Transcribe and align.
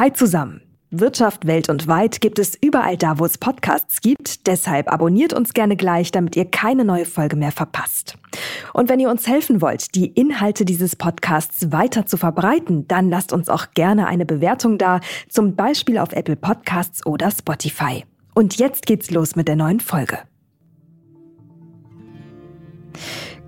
Hi 0.00 0.10
zusammen. 0.14 0.62
Wirtschaft 0.90 1.46
Welt 1.46 1.68
und 1.68 1.86
Weit 1.86 2.22
gibt 2.22 2.38
es 2.38 2.56
überall 2.58 2.96
da, 2.96 3.18
wo 3.18 3.26
es 3.26 3.36
Podcasts 3.36 4.00
gibt. 4.00 4.46
Deshalb 4.46 4.90
abonniert 4.90 5.34
uns 5.34 5.52
gerne 5.52 5.76
gleich, 5.76 6.10
damit 6.10 6.36
ihr 6.36 6.46
keine 6.46 6.86
neue 6.86 7.04
Folge 7.04 7.36
mehr 7.36 7.52
verpasst. 7.52 8.16
Und 8.72 8.88
wenn 8.88 8.98
ihr 8.98 9.10
uns 9.10 9.26
helfen 9.26 9.60
wollt, 9.60 9.94
die 9.94 10.06
Inhalte 10.06 10.64
dieses 10.64 10.96
Podcasts 10.96 11.70
weiter 11.70 12.06
zu 12.06 12.16
verbreiten, 12.16 12.88
dann 12.88 13.10
lasst 13.10 13.34
uns 13.34 13.50
auch 13.50 13.72
gerne 13.74 14.06
eine 14.06 14.24
Bewertung 14.24 14.78
da, 14.78 15.00
zum 15.28 15.54
Beispiel 15.54 15.98
auf 15.98 16.14
Apple 16.14 16.36
Podcasts 16.36 17.04
oder 17.04 17.30
Spotify. 17.30 18.06
Und 18.34 18.56
jetzt 18.56 18.86
geht's 18.86 19.10
los 19.10 19.36
mit 19.36 19.48
der 19.48 19.56
neuen 19.56 19.80
Folge. 19.80 20.16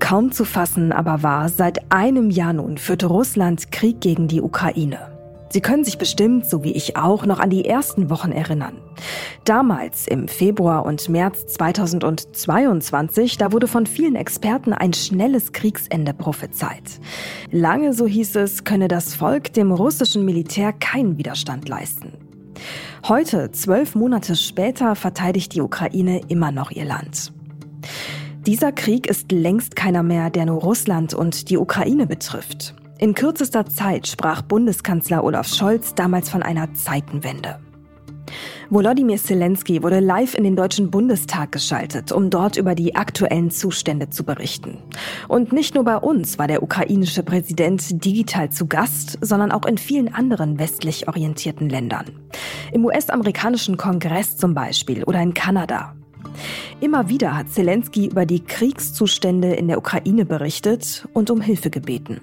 Kaum 0.00 0.32
zu 0.32 0.44
fassen 0.44 0.92
aber 0.92 1.22
war, 1.22 1.48
seit 1.48 1.90
einem 1.90 2.28
Jahr 2.28 2.52
nun 2.52 2.76
führte 2.76 3.06
Russland 3.06 3.72
Krieg 3.72 4.02
gegen 4.02 4.28
die 4.28 4.42
Ukraine. 4.42 5.11
Sie 5.52 5.60
können 5.60 5.84
sich 5.84 5.98
bestimmt, 5.98 6.46
so 6.46 6.64
wie 6.64 6.72
ich 6.72 6.96
auch, 6.96 7.26
noch 7.26 7.38
an 7.38 7.50
die 7.50 7.66
ersten 7.66 8.08
Wochen 8.08 8.32
erinnern. 8.32 8.78
Damals, 9.44 10.08
im 10.08 10.26
Februar 10.26 10.86
und 10.86 11.10
März 11.10 11.44
2022, 11.46 13.36
da 13.36 13.52
wurde 13.52 13.68
von 13.68 13.84
vielen 13.84 14.16
Experten 14.16 14.72
ein 14.72 14.94
schnelles 14.94 15.52
Kriegsende 15.52 16.14
prophezeit. 16.14 16.98
Lange, 17.50 17.92
so 17.92 18.06
hieß 18.06 18.36
es, 18.36 18.64
könne 18.64 18.88
das 18.88 19.14
Volk 19.14 19.52
dem 19.52 19.72
russischen 19.72 20.24
Militär 20.24 20.72
keinen 20.72 21.18
Widerstand 21.18 21.68
leisten. 21.68 22.14
Heute, 23.06 23.50
zwölf 23.50 23.94
Monate 23.94 24.36
später, 24.36 24.94
verteidigt 24.94 25.54
die 25.54 25.60
Ukraine 25.60 26.22
immer 26.28 26.50
noch 26.50 26.70
ihr 26.70 26.86
Land. 26.86 27.30
Dieser 28.46 28.72
Krieg 28.72 29.06
ist 29.06 29.30
längst 29.30 29.76
keiner 29.76 30.02
mehr, 30.02 30.30
der 30.30 30.46
nur 30.46 30.62
Russland 30.62 31.12
und 31.12 31.50
die 31.50 31.58
Ukraine 31.58 32.06
betrifft. 32.06 32.74
In 33.02 33.14
kürzester 33.14 33.66
Zeit 33.66 34.06
sprach 34.06 34.42
Bundeskanzler 34.42 35.24
Olaf 35.24 35.48
Scholz 35.48 35.92
damals 35.92 36.30
von 36.30 36.40
einer 36.40 36.72
Zeitenwende. 36.72 37.58
Volodymyr 38.70 39.16
Zelensky 39.16 39.82
wurde 39.82 39.98
live 39.98 40.36
in 40.36 40.44
den 40.44 40.54
Deutschen 40.54 40.88
Bundestag 40.88 41.50
geschaltet, 41.50 42.12
um 42.12 42.30
dort 42.30 42.56
über 42.56 42.76
die 42.76 42.94
aktuellen 42.94 43.50
Zustände 43.50 44.10
zu 44.10 44.22
berichten. 44.22 44.78
Und 45.26 45.52
nicht 45.52 45.74
nur 45.74 45.82
bei 45.82 45.96
uns 45.96 46.38
war 46.38 46.46
der 46.46 46.62
ukrainische 46.62 47.24
Präsident 47.24 48.04
digital 48.04 48.50
zu 48.50 48.68
Gast, 48.68 49.18
sondern 49.20 49.50
auch 49.50 49.66
in 49.66 49.78
vielen 49.78 50.14
anderen 50.14 50.60
westlich 50.60 51.08
orientierten 51.08 51.68
Ländern. 51.68 52.06
Im 52.70 52.84
US-amerikanischen 52.84 53.78
Kongress 53.78 54.36
zum 54.36 54.54
Beispiel 54.54 55.02
oder 55.02 55.20
in 55.20 55.34
Kanada. 55.34 55.96
Immer 56.78 57.08
wieder 57.08 57.36
hat 57.36 57.48
Zelensky 57.48 58.06
über 58.06 58.26
die 58.26 58.44
Kriegszustände 58.44 59.54
in 59.54 59.66
der 59.66 59.78
Ukraine 59.78 60.24
berichtet 60.24 61.08
und 61.14 61.32
um 61.32 61.40
Hilfe 61.40 61.68
gebeten. 61.68 62.20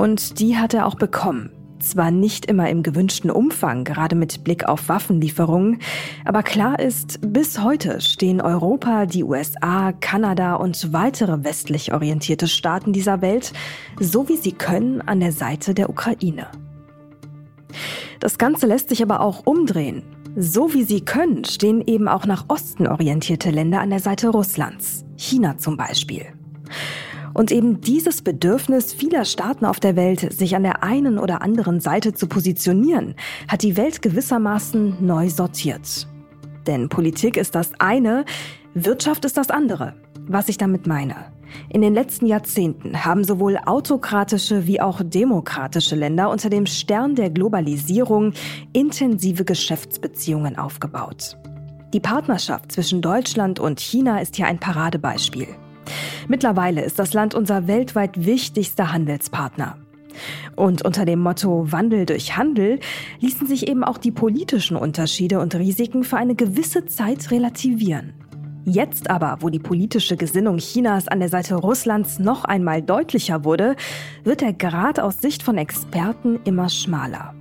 Und 0.00 0.40
die 0.40 0.56
hat 0.56 0.72
er 0.72 0.86
auch 0.86 0.94
bekommen. 0.94 1.50
Zwar 1.78 2.10
nicht 2.10 2.46
immer 2.46 2.70
im 2.70 2.82
gewünschten 2.82 3.30
Umfang, 3.30 3.84
gerade 3.84 4.16
mit 4.16 4.44
Blick 4.44 4.66
auf 4.66 4.88
Waffenlieferungen, 4.88 5.78
aber 6.24 6.42
klar 6.42 6.78
ist, 6.78 7.18
bis 7.20 7.62
heute 7.62 8.00
stehen 8.00 8.40
Europa, 8.40 9.04
die 9.04 9.24
USA, 9.24 9.92
Kanada 9.92 10.54
und 10.54 10.94
weitere 10.94 11.44
westlich 11.44 11.92
orientierte 11.92 12.48
Staaten 12.48 12.94
dieser 12.94 13.20
Welt, 13.20 13.52
so 13.98 14.26
wie 14.30 14.38
sie 14.38 14.52
können, 14.52 15.02
an 15.02 15.20
der 15.20 15.32
Seite 15.32 15.74
der 15.74 15.90
Ukraine. 15.90 16.46
Das 18.20 18.38
Ganze 18.38 18.66
lässt 18.66 18.88
sich 18.88 19.02
aber 19.02 19.20
auch 19.20 19.44
umdrehen. 19.44 20.02
So 20.34 20.72
wie 20.72 20.84
sie 20.84 21.02
können, 21.02 21.44
stehen 21.44 21.82
eben 21.86 22.08
auch 22.08 22.24
nach 22.24 22.46
Osten 22.48 22.86
orientierte 22.86 23.50
Länder 23.50 23.82
an 23.82 23.90
der 23.90 24.00
Seite 24.00 24.30
Russlands, 24.30 25.04
China 25.18 25.58
zum 25.58 25.76
Beispiel. 25.76 26.24
Und 27.34 27.52
eben 27.52 27.80
dieses 27.80 28.22
Bedürfnis 28.22 28.92
vieler 28.92 29.24
Staaten 29.24 29.64
auf 29.64 29.80
der 29.80 29.96
Welt, 29.96 30.32
sich 30.32 30.56
an 30.56 30.62
der 30.62 30.82
einen 30.82 31.18
oder 31.18 31.42
anderen 31.42 31.80
Seite 31.80 32.12
zu 32.12 32.26
positionieren, 32.26 33.14
hat 33.48 33.62
die 33.62 33.76
Welt 33.76 34.02
gewissermaßen 34.02 35.04
neu 35.04 35.28
sortiert. 35.28 36.08
Denn 36.66 36.88
Politik 36.88 37.36
ist 37.36 37.54
das 37.54 37.72
eine, 37.78 38.24
Wirtschaft 38.74 39.24
ist 39.24 39.36
das 39.36 39.50
andere. 39.50 39.94
Was 40.26 40.48
ich 40.48 40.58
damit 40.58 40.86
meine. 40.86 41.16
In 41.68 41.82
den 41.82 41.94
letzten 41.94 42.26
Jahrzehnten 42.26 43.04
haben 43.04 43.24
sowohl 43.24 43.58
autokratische 43.64 44.66
wie 44.66 44.80
auch 44.80 45.00
demokratische 45.02 45.96
Länder 45.96 46.30
unter 46.30 46.50
dem 46.50 46.66
Stern 46.66 47.16
der 47.16 47.30
Globalisierung 47.30 48.32
intensive 48.72 49.44
Geschäftsbeziehungen 49.44 50.56
aufgebaut. 50.56 51.36
Die 51.92 52.00
Partnerschaft 52.00 52.70
zwischen 52.70 53.02
Deutschland 53.02 53.58
und 53.58 53.80
China 53.80 54.20
ist 54.20 54.36
hier 54.36 54.46
ein 54.46 54.60
Paradebeispiel. 54.60 55.48
Mittlerweile 56.28 56.82
ist 56.82 56.98
das 56.98 57.12
Land 57.12 57.34
unser 57.34 57.66
weltweit 57.66 58.24
wichtigster 58.24 58.92
Handelspartner. 58.92 59.76
Und 60.56 60.84
unter 60.84 61.04
dem 61.04 61.20
Motto 61.20 61.70
Wandel 61.72 62.06
durch 62.06 62.36
Handel 62.36 62.80
ließen 63.20 63.46
sich 63.46 63.68
eben 63.68 63.84
auch 63.84 63.98
die 63.98 64.10
politischen 64.10 64.76
Unterschiede 64.76 65.40
und 65.40 65.54
Risiken 65.54 66.04
für 66.04 66.16
eine 66.16 66.34
gewisse 66.34 66.86
Zeit 66.86 67.30
relativieren. 67.30 68.14
Jetzt 68.66 69.08
aber, 69.08 69.38
wo 69.40 69.48
die 69.48 69.58
politische 69.58 70.16
Gesinnung 70.16 70.58
Chinas 70.58 71.08
an 71.08 71.20
der 71.20 71.30
Seite 71.30 71.54
Russlands 71.54 72.18
noch 72.18 72.44
einmal 72.44 72.82
deutlicher 72.82 73.44
wurde, 73.44 73.74
wird 74.22 74.42
der 74.42 74.52
Grad 74.52 75.00
aus 75.00 75.20
Sicht 75.20 75.42
von 75.42 75.56
Experten 75.56 76.40
immer 76.44 76.68
schmaler. 76.68 77.34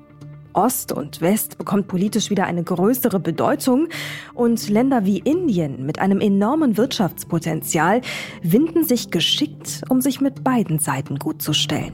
Ost 0.53 0.91
und 0.91 1.21
West 1.21 1.57
bekommt 1.57 1.87
politisch 1.87 2.29
wieder 2.29 2.45
eine 2.45 2.63
größere 2.63 3.19
Bedeutung 3.19 3.87
und 4.33 4.69
Länder 4.69 5.05
wie 5.05 5.19
Indien 5.19 5.85
mit 5.85 5.99
einem 5.99 6.21
enormen 6.21 6.77
Wirtschaftspotenzial 6.77 8.01
winden 8.41 8.83
sich 8.83 9.11
geschickt, 9.11 9.83
um 9.89 10.01
sich 10.01 10.21
mit 10.21 10.43
beiden 10.43 10.79
Seiten 10.79 11.19
gut 11.19 11.41
zu 11.41 11.53
stellen. 11.53 11.93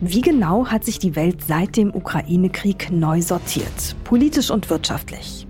Wie 0.00 0.20
genau 0.20 0.66
hat 0.66 0.84
sich 0.84 0.98
die 0.98 1.16
Welt 1.16 1.42
seit 1.46 1.76
dem 1.76 1.94
Ukraine-Krieg 1.94 2.90
neu 2.90 3.22
sortiert, 3.22 3.96
politisch 4.04 4.50
und 4.50 4.68
wirtschaftlich? 4.68 5.46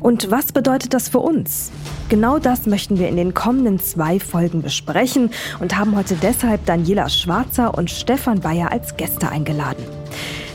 Und 0.00 0.30
was 0.30 0.52
bedeutet 0.52 0.92
das 0.92 1.08
für 1.08 1.20
uns? 1.20 1.70
Genau 2.08 2.38
das 2.38 2.66
möchten 2.66 2.98
wir 2.98 3.08
in 3.08 3.16
den 3.16 3.34
kommenden 3.34 3.80
zwei 3.80 4.20
Folgen 4.20 4.62
besprechen 4.62 5.30
und 5.60 5.76
haben 5.76 5.96
heute 5.96 6.14
deshalb 6.14 6.66
Daniela 6.66 7.08
Schwarzer 7.08 7.76
und 7.76 7.90
Stefan 7.90 8.40
Bayer 8.40 8.70
als 8.70 8.96
Gäste 8.96 9.28
eingeladen. 9.28 9.84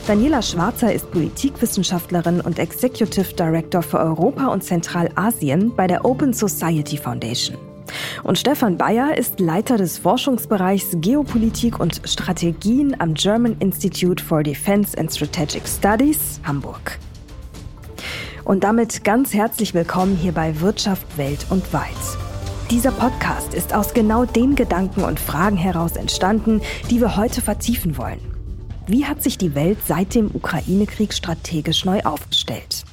Daniela 0.06 0.42
Schwarzer 0.42 0.92
ist 0.92 1.08
Politikwissenschaftlerin 1.12 2.40
und 2.40 2.58
Executive 2.58 3.34
Director 3.34 3.82
für 3.82 4.00
Europa 4.00 4.48
und 4.48 4.64
Zentralasien 4.64 5.72
bei 5.76 5.86
der 5.86 6.04
Open 6.04 6.32
Society 6.32 6.96
Foundation. 6.96 7.56
Und 8.24 8.36
Stefan 8.36 8.76
Bayer 8.76 9.16
ist 9.16 9.38
Leiter 9.38 9.76
des 9.76 9.98
Forschungsbereichs 9.98 10.96
Geopolitik 10.96 11.78
und 11.78 12.00
Strategien 12.04 13.00
am 13.00 13.14
German 13.14 13.56
Institute 13.60 14.22
for 14.22 14.42
Defense 14.42 14.98
and 14.98 15.12
Strategic 15.12 15.68
Studies 15.68 16.40
Hamburg. 16.44 16.98
Und 18.44 18.64
damit 18.64 19.04
ganz 19.04 19.32
herzlich 19.32 19.72
willkommen 19.72 20.16
hier 20.16 20.32
bei 20.32 20.60
Wirtschaft 20.60 21.16
Welt 21.16 21.46
und 21.50 21.72
Weit. 21.72 21.86
Dieser 22.72 22.90
Podcast 22.90 23.54
ist 23.54 23.72
aus 23.72 23.94
genau 23.94 24.24
den 24.24 24.56
Gedanken 24.56 25.04
und 25.04 25.20
Fragen 25.20 25.56
heraus 25.56 25.94
entstanden, 25.94 26.60
die 26.90 27.00
wir 27.00 27.16
heute 27.16 27.40
vertiefen 27.40 27.96
wollen. 27.96 28.31
Wie 28.86 29.04
hat 29.04 29.22
sich 29.22 29.38
die 29.38 29.54
Welt 29.54 29.78
seit 29.86 30.14
dem 30.14 30.30
Ukraine-Krieg 30.34 31.14
strategisch 31.14 31.84
neu 31.84 32.00
aufgestellt? 32.00 32.84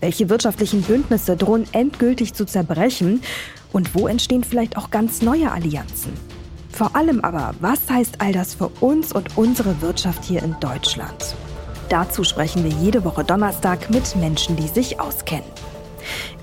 Welche 0.00 0.30
wirtschaftlichen 0.30 0.82
Bündnisse 0.82 1.36
drohen 1.36 1.66
endgültig 1.72 2.32
zu 2.32 2.46
zerbrechen? 2.46 3.20
Und 3.72 3.94
wo 3.94 4.08
entstehen 4.08 4.42
vielleicht 4.42 4.78
auch 4.78 4.90
ganz 4.90 5.20
neue 5.20 5.52
Allianzen? 5.52 6.12
Vor 6.70 6.96
allem 6.96 7.20
aber, 7.20 7.54
was 7.60 7.90
heißt 7.90 8.20
all 8.20 8.32
das 8.32 8.54
für 8.54 8.68
uns 8.80 9.12
und 9.12 9.36
unsere 9.36 9.82
Wirtschaft 9.82 10.24
hier 10.24 10.42
in 10.42 10.56
Deutschland? 10.60 11.36
Dazu 11.90 12.24
sprechen 12.24 12.64
wir 12.64 12.72
jede 12.82 13.04
Woche 13.04 13.22
Donnerstag 13.22 13.90
mit 13.90 14.16
Menschen, 14.16 14.56
die 14.56 14.68
sich 14.68 14.98
auskennen. 14.98 15.44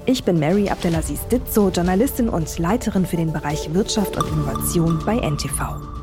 Ich 0.06 0.23
bin 0.23 0.39
Mary 0.39 0.69
Abdelaziz 0.69 1.28
Ditzo, 1.28 1.69
Journalistin 1.69 2.29
und 2.29 2.57
Leiterin 2.59 3.06
für 3.06 3.18
den 3.18 3.33
Bereich 3.33 3.73
Wirtschaft 3.73 4.16
und 4.16 4.28
Innovation 4.28 5.01
bei 5.06 5.18
NTV. 5.18 6.00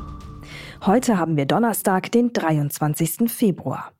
Heute 0.85 1.17
haben 1.17 1.35
wir 1.35 1.45
Donnerstag, 1.45 2.09
den 2.13 2.31
23. 2.31 3.29
Februar. 3.29 3.91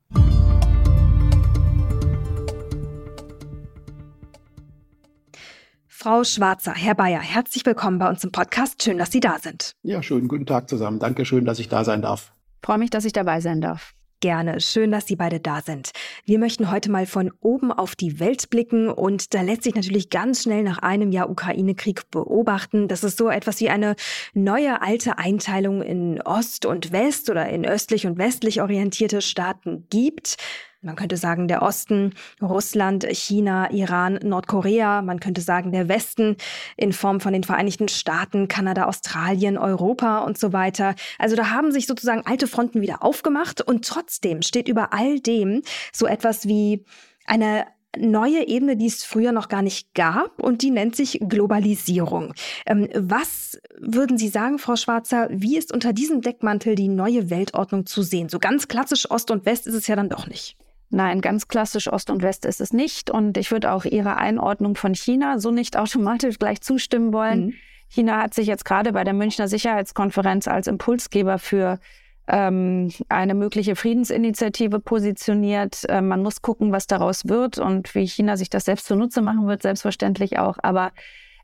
Frau 5.86 6.24
Schwarzer, 6.24 6.72
Herr 6.72 6.94
Bayer, 6.94 7.20
herzlich 7.20 7.66
willkommen 7.66 7.98
bei 7.98 8.08
uns 8.08 8.24
im 8.24 8.32
Podcast. 8.32 8.82
Schön, 8.82 8.96
dass 8.96 9.12
Sie 9.12 9.20
da 9.20 9.38
sind. 9.38 9.76
Ja, 9.82 10.02
schönen 10.02 10.26
guten 10.26 10.46
Tag 10.46 10.70
zusammen. 10.70 10.98
Dankeschön, 10.98 11.44
dass 11.44 11.58
ich 11.58 11.68
da 11.68 11.84
sein 11.84 12.00
darf. 12.00 12.32
Freue 12.62 12.78
mich, 12.78 12.88
dass 12.88 13.04
ich 13.04 13.12
dabei 13.12 13.42
sein 13.42 13.60
darf. 13.60 13.92
Gerne. 14.20 14.60
Schön, 14.60 14.92
dass 14.92 15.06
Sie 15.06 15.16
beide 15.16 15.40
da 15.40 15.62
sind. 15.62 15.92
Wir 16.26 16.38
möchten 16.38 16.70
heute 16.70 16.90
mal 16.90 17.06
von 17.06 17.32
oben 17.40 17.72
auf 17.72 17.96
die 17.96 18.20
Welt 18.20 18.50
blicken 18.50 18.90
und 18.90 19.32
da 19.32 19.40
lässt 19.40 19.62
sich 19.62 19.74
natürlich 19.74 20.10
ganz 20.10 20.42
schnell 20.42 20.62
nach 20.62 20.76
einem 20.76 21.10
Jahr 21.10 21.30
Ukraine-Krieg 21.30 22.10
beobachten, 22.10 22.86
dass 22.86 23.02
es 23.02 23.16
so 23.16 23.30
etwas 23.30 23.60
wie 23.60 23.70
eine 23.70 23.96
neue 24.34 24.82
alte 24.82 25.16
Einteilung 25.16 25.80
in 25.80 26.20
Ost 26.20 26.66
und 26.66 26.92
West 26.92 27.30
oder 27.30 27.48
in 27.48 27.64
östlich 27.64 28.06
und 28.06 28.18
westlich 28.18 28.60
orientierte 28.60 29.22
Staaten 29.22 29.86
gibt. 29.88 30.36
Man 30.82 30.96
könnte 30.96 31.18
sagen, 31.18 31.46
der 31.46 31.60
Osten, 31.60 32.14
Russland, 32.40 33.06
China, 33.10 33.70
Iran, 33.70 34.18
Nordkorea. 34.22 35.02
Man 35.02 35.20
könnte 35.20 35.42
sagen, 35.42 35.72
der 35.72 35.88
Westen 35.88 36.36
in 36.78 36.94
Form 36.94 37.20
von 37.20 37.34
den 37.34 37.44
Vereinigten 37.44 37.88
Staaten, 37.88 38.48
Kanada, 38.48 38.86
Australien, 38.86 39.58
Europa 39.58 40.20
und 40.20 40.38
so 40.38 40.54
weiter. 40.54 40.94
Also 41.18 41.36
da 41.36 41.50
haben 41.50 41.70
sich 41.70 41.86
sozusagen 41.86 42.22
alte 42.24 42.46
Fronten 42.46 42.80
wieder 42.80 43.02
aufgemacht 43.02 43.60
und 43.60 43.84
trotzdem 43.84 44.40
steht 44.40 44.68
über 44.68 44.94
all 44.94 45.20
dem 45.20 45.60
so 45.92 46.06
etwas 46.06 46.48
wie 46.48 46.86
eine 47.26 47.66
neue 47.98 48.48
Ebene, 48.48 48.78
die 48.78 48.86
es 48.86 49.04
früher 49.04 49.32
noch 49.32 49.48
gar 49.48 49.60
nicht 49.60 49.94
gab 49.94 50.42
und 50.42 50.62
die 50.62 50.70
nennt 50.70 50.96
sich 50.96 51.20
Globalisierung. 51.20 52.32
Ähm, 52.64 52.88
was 52.94 53.60
würden 53.78 54.16
Sie 54.16 54.28
sagen, 54.28 54.58
Frau 54.58 54.76
Schwarzer, 54.76 55.28
wie 55.30 55.58
ist 55.58 55.74
unter 55.74 55.92
diesem 55.92 56.22
Deckmantel 56.22 56.74
die 56.74 56.88
neue 56.88 57.28
Weltordnung 57.28 57.84
zu 57.84 58.02
sehen? 58.02 58.30
So 58.30 58.38
ganz 58.38 58.68
klassisch 58.68 59.10
Ost 59.10 59.30
und 59.30 59.44
West 59.44 59.66
ist 59.66 59.74
es 59.74 59.86
ja 59.86 59.96
dann 59.96 60.08
doch 60.08 60.26
nicht. 60.26 60.56
Nein, 60.90 61.20
ganz 61.20 61.46
klassisch 61.46 61.90
Ost 61.90 62.10
und 62.10 62.22
West 62.22 62.44
ist 62.44 62.60
es 62.60 62.72
nicht. 62.72 63.10
Und 63.10 63.36
ich 63.36 63.50
würde 63.52 63.72
auch 63.72 63.84
Ihrer 63.84 64.16
Einordnung 64.16 64.74
von 64.74 64.94
China 64.94 65.38
so 65.38 65.50
nicht 65.50 65.76
automatisch 65.78 66.38
gleich 66.38 66.60
zustimmen 66.60 67.12
wollen. 67.12 67.46
Mhm. 67.46 67.54
China 67.88 68.22
hat 68.22 68.34
sich 68.34 68.46
jetzt 68.46 68.64
gerade 68.64 68.92
bei 68.92 69.04
der 69.04 69.14
Münchner 69.14 69.48
Sicherheitskonferenz 69.48 70.46
als 70.46 70.66
Impulsgeber 70.66 71.38
für 71.38 71.80
ähm, 72.28 72.92
eine 73.08 73.34
mögliche 73.34 73.74
Friedensinitiative 73.74 74.78
positioniert. 74.78 75.88
Äh, 75.88 76.00
man 76.00 76.22
muss 76.22 76.42
gucken, 76.42 76.72
was 76.72 76.86
daraus 76.86 77.28
wird 77.28 77.58
und 77.58 77.94
wie 77.94 78.06
China 78.06 78.36
sich 78.36 78.50
das 78.50 78.64
selbst 78.64 78.86
zunutze 78.86 79.22
machen 79.22 79.46
wird, 79.46 79.62
selbstverständlich 79.62 80.38
auch. 80.38 80.58
Aber 80.62 80.92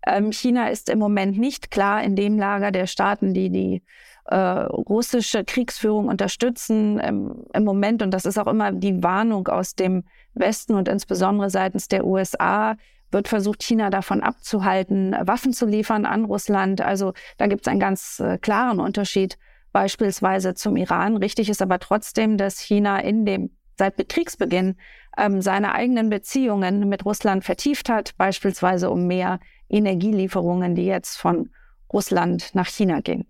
ähm, 0.06 0.30
China 0.30 0.68
ist 0.68 0.88
im 0.88 1.00
Moment 1.00 1.38
nicht 1.38 1.70
klar 1.70 2.02
in 2.02 2.14
dem 2.14 2.38
Lager 2.38 2.70
der 2.70 2.86
Staaten, 2.86 3.34
die 3.34 3.50
die 3.50 3.82
äh, 4.28 4.36
russische 4.36 5.44
Kriegsführung 5.44 6.08
unterstützen 6.08 7.00
ähm, 7.02 7.44
im 7.52 7.64
Moment. 7.64 8.02
Und 8.02 8.10
das 8.12 8.24
ist 8.24 8.38
auch 8.38 8.46
immer 8.46 8.72
die 8.72 9.02
Warnung 9.02 9.48
aus 9.48 9.74
dem 9.74 10.04
Westen 10.34 10.74
und 10.74 10.88
insbesondere 10.88 11.50
seitens 11.50 11.88
der 11.88 12.04
USA, 12.04 12.76
wird 13.12 13.28
versucht, 13.28 13.62
China 13.62 13.88
davon 13.90 14.20
abzuhalten, 14.20 15.14
Waffen 15.22 15.52
zu 15.52 15.66
liefern 15.66 16.06
an 16.06 16.24
Russland. 16.24 16.80
Also 16.80 17.12
da 17.38 17.46
gibt 17.46 17.66
es 17.66 17.70
einen 17.70 17.80
ganz 17.80 18.20
äh, 18.20 18.36
klaren 18.38 18.80
Unterschied 18.80 19.38
beispielsweise 19.72 20.54
zum 20.54 20.76
Iran. 20.76 21.16
Richtig 21.16 21.48
ist 21.48 21.62
aber 21.62 21.78
trotzdem, 21.78 22.36
dass 22.36 22.58
China 22.58 22.98
in 22.98 23.24
dem 23.24 23.50
seit 23.78 24.08
Kriegsbeginn 24.08 24.76
ähm, 25.18 25.42
seine 25.42 25.74
eigenen 25.74 26.08
Beziehungen 26.10 26.88
mit 26.88 27.04
Russland 27.04 27.44
vertieft 27.44 27.88
hat, 27.88 28.16
beispielsweise 28.16 28.90
um 28.90 29.06
mehr 29.06 29.38
Energielieferungen, 29.68 30.74
die 30.74 30.86
jetzt 30.86 31.16
von 31.16 31.50
Russland 31.92 32.54
nach 32.54 32.68
China 32.68 33.00
gehen. 33.00 33.26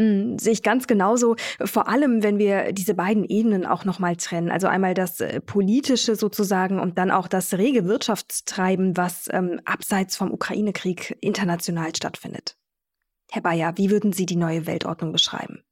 Mhm, 0.00 0.38
sehe 0.38 0.54
ich 0.54 0.62
ganz 0.62 0.86
genauso. 0.86 1.36
Vor 1.62 1.86
allem, 1.86 2.22
wenn 2.22 2.38
wir 2.38 2.72
diese 2.72 2.94
beiden 2.94 3.22
Ebenen 3.22 3.66
auch 3.66 3.84
nochmal 3.84 4.16
trennen. 4.16 4.50
Also 4.50 4.66
einmal 4.66 4.94
das 4.94 5.20
äh, 5.20 5.42
politische 5.42 6.16
sozusagen 6.16 6.80
und 6.80 6.96
dann 6.96 7.10
auch 7.10 7.28
das 7.28 7.52
rege 7.52 7.84
Wirtschaftstreiben, 7.84 8.96
was 8.96 9.28
ähm, 9.30 9.60
abseits 9.66 10.16
vom 10.16 10.32
Ukraine-Krieg 10.32 11.18
international 11.20 11.94
stattfindet. 11.94 12.56
Herr 13.30 13.42
Bayer, 13.42 13.74
wie 13.76 13.90
würden 13.90 14.14
Sie 14.14 14.24
die 14.24 14.36
neue 14.36 14.66
Weltordnung 14.66 15.12
beschreiben? 15.12 15.62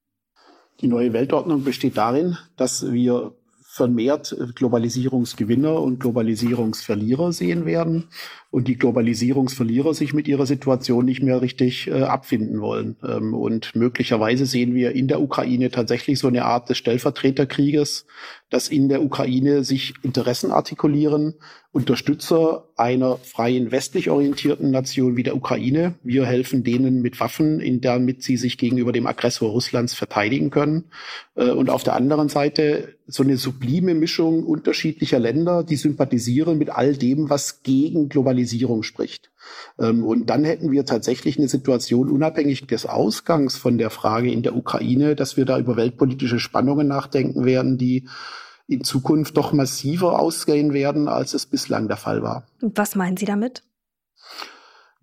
Die 0.83 0.89
neue 0.89 1.15
Weltordnung 1.15 1.65
besteht 1.65 1.97
darin, 1.97 2.37
dass 2.57 2.93
wir 2.93 3.33
vermehrt 3.79 4.37
Globalisierungsgewinner 4.57 5.81
und 5.81 6.01
Globalisierungsverlierer 6.01 7.33
sehen 7.33 7.65
werden 7.65 8.09
und 8.51 8.67
die 8.67 8.79
Globalisierungsverlierer 8.79 9.93
sich 9.93 10.15
mit 10.15 10.27
ihrer 10.27 10.47
Situation 10.47 11.05
nicht 11.05 11.23
mehr 11.23 11.43
richtig 11.43 11.87
äh, 11.87 12.03
abfinden 12.03 12.61
wollen. 12.61 12.97
Ähm, 13.07 13.35
und 13.35 13.77
möglicherweise 13.77 14.47
sehen 14.47 14.75
wir 14.75 14.93
in 14.93 15.07
der 15.07 15.21
Ukraine 15.21 15.71
tatsächlich 15.71 16.19
so 16.19 16.29
eine 16.29 16.47
Art 16.47 16.71
des 16.71 16.79
Stellvertreterkrieges, 16.79 18.07
dass 18.49 18.69
in 18.69 18.89
der 18.89 19.03
Ukraine 19.03 19.65
sich 19.65 19.93
Interessen 20.03 20.51
artikulieren, 20.51 21.35
Unterstützer 21.71 22.65
einer 22.77 23.19
freien 23.19 23.71
westlich 23.71 24.09
orientierten 24.09 24.71
Nation 24.71 25.17
wie 25.17 25.23
der 25.23 25.37
Ukraine. 25.37 25.95
Wir 26.03 26.25
helfen 26.25 26.65
denen 26.65 27.03
mit 27.03 27.21
Waffen, 27.21 27.61
in 27.61 27.83
damit 27.83 28.23
sie 28.23 28.39
sich 28.39 28.57
gegenüber 28.57 28.91
dem 28.91 29.07
Aggressor 29.07 29.51
Russlands 29.51 29.93
verteidigen 29.93 30.49
können. 30.49 30.85
Äh, 31.35 31.51
und 31.51 31.69
auf 31.69 31.85
der 31.85 31.95
anderen 31.95 32.31
Seite 32.31 32.95
so 33.07 33.23
eine 33.23 33.37
sublime 33.37 33.95
Mischung 33.95 34.45
unterschiedlicher 34.45 35.19
Länder, 35.19 35.63
die 35.63 35.77
sympathisieren 35.77 36.57
mit 36.57 36.71
all 36.71 36.97
dem, 36.97 37.29
was 37.29 37.63
gegen 37.63 38.09
Globalisierung 38.09 38.38
Globalisierung 38.39 38.83
spricht. 38.83 39.31
Ähm, 39.79 40.05
und 40.05 40.27
dann 40.31 40.45
hätten 40.45 40.71
wir 40.71 40.85
tatsächlich 40.85 41.39
eine 41.39 41.49
Situation 41.49 42.11
unabhängig 42.11 42.67
des 42.67 42.87
Ausgangs 42.87 43.57
von 43.57 43.79
der 43.79 43.91
Frage 43.91 44.31
in 44.31 44.43
der 44.43 44.57
Ukraine, 44.57 45.17
dass 45.17 45.37
wir 45.37 45.45
da 45.45 45.59
über 45.59 45.77
weltpolitische 45.77 46.39
Spannungen 46.39 46.89
nachdenken 46.89 47.45
werden, 47.45 47.79
die 47.79 48.09
in 48.67 48.85
Zukunft 48.85 49.37
doch 49.37 49.53
massiver 49.53 50.21
ausgehen 50.21 50.73
werden, 50.73 51.09
als 51.09 51.35
es 51.35 51.47
bislang 51.47 51.89
der 51.89 51.97
Fall 51.97 52.23
war. 52.23 52.47
Was 52.61 52.95
meinen 52.95 53.17
Sie 53.17 53.25
damit? 53.25 53.63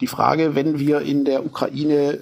Die 0.01 0.07
Frage, 0.07 0.55
wenn 0.55 0.77
wir 0.77 1.01
in 1.01 1.23
der 1.23 1.45
Ukraine 1.45 2.19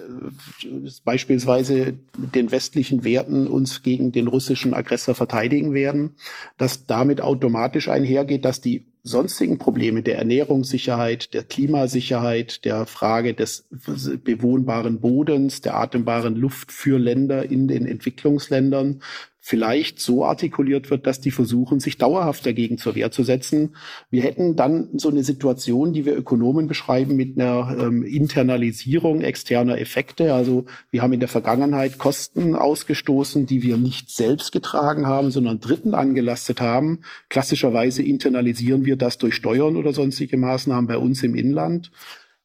äh, 0.63 0.89
beispielsweise 1.03 1.95
mit 2.17 2.35
den 2.35 2.51
westlichen 2.51 3.03
Werten 3.03 3.47
uns 3.47 3.81
gegen 3.81 4.11
den 4.11 4.27
russischen 4.27 4.75
Aggressor 4.75 5.15
verteidigen 5.15 5.73
werden, 5.73 6.15
dass 6.57 6.85
damit 6.85 7.19
automatisch 7.19 7.89
einhergeht, 7.89 8.45
dass 8.45 8.61
die 8.61 8.92
sonstigen 9.03 9.57
Probleme 9.57 10.01
der 10.01 10.17
Ernährungssicherheit, 10.17 11.33
der 11.33 11.43
Klimasicherheit, 11.43 12.63
der 12.63 12.85
Frage 12.85 13.33
des 13.33 13.67
bewohnbaren 13.69 15.01
Bodens, 15.01 15.59
der 15.61 15.75
atembaren 15.75 16.35
Luft 16.35 16.71
für 16.71 16.97
Länder 16.97 17.49
in 17.49 17.67
den 17.67 17.85
Entwicklungsländern 17.85 19.01
vielleicht 19.45 19.99
so 19.99 20.23
artikuliert 20.23 20.89
wird, 20.89 21.05
dass 21.05 21.19
die 21.19 21.29
versuchen, 21.29 21.81
sich 21.81 21.97
dauerhaft 21.97 22.45
dagegen 22.45 22.77
zur 22.77 22.95
Wehr 22.95 23.11
zu 23.11 23.23
setzen. 23.23 23.75
Wir 24.09 24.23
hätten 24.23 24.55
dann 24.55 24.87
so 24.93 25.09
eine 25.09 25.25
Situation, 25.25 25.91
die 25.91 26.05
wir 26.05 26.15
Ökonomen 26.15 26.67
beschreiben, 26.67 27.17
mit 27.17 27.37
einer 27.37 27.75
ähm, 27.77 28.03
Internalisierung 28.03 29.19
externer 29.19 29.77
Effekte. 29.79 30.33
Also 30.33 30.63
wir 30.91 31.01
haben 31.01 31.11
in 31.11 31.19
der 31.19 31.27
Vergangenheit 31.27 31.97
Kosten 31.97 32.55
ausgestoßen, 32.55 33.45
die 33.45 33.63
wir 33.63 33.75
nicht 33.75 34.09
selbst 34.11 34.53
getragen 34.53 35.07
haben, 35.07 35.29
sondern 35.29 35.59
Dritten 35.59 35.93
angelastet 35.93 36.61
haben. 36.61 37.01
Klassischerweise 37.27 38.01
internalisieren 38.01 38.85
wir 38.85 38.95
das 38.95 39.17
durch 39.17 39.35
Steuern 39.35 39.75
oder 39.75 39.91
sonstige 39.91 40.37
Maßnahmen 40.37 40.87
bei 40.87 40.97
uns 40.97 41.21
im 41.21 41.35
Inland. 41.35 41.91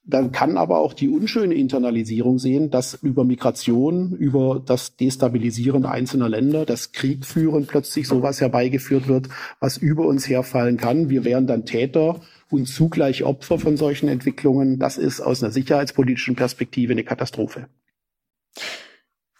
Dann 0.08 0.32
kann 0.32 0.56
aber 0.56 0.78
auch 0.78 0.94
die 0.94 1.10
unschöne 1.10 1.54
Internalisierung 1.54 2.38
sehen, 2.38 2.70
dass 2.70 2.94
über 2.94 3.24
Migration, 3.24 4.12
über 4.12 4.62
das 4.64 4.96
Destabilisieren 4.96 5.84
einzelner 5.84 6.30
Länder, 6.30 6.64
das 6.64 6.92
Krieg 6.92 7.26
führen 7.26 7.66
plötzlich 7.66 8.08
sowas 8.08 8.40
herbeigeführt 8.40 9.06
wird, 9.06 9.28
was 9.60 9.76
über 9.76 10.06
uns 10.06 10.26
herfallen 10.26 10.78
kann. 10.78 11.10
Wir 11.10 11.24
wären 11.24 11.46
dann 11.46 11.66
Täter 11.66 12.22
und 12.50 12.66
zugleich 12.66 13.22
Opfer 13.24 13.58
von 13.58 13.76
solchen 13.76 14.08
Entwicklungen. 14.08 14.78
Das 14.78 14.96
ist 14.96 15.20
aus 15.20 15.42
einer 15.42 15.52
sicherheitspolitischen 15.52 16.36
Perspektive 16.36 16.92
eine 16.92 17.04
Katastrophe. 17.04 17.68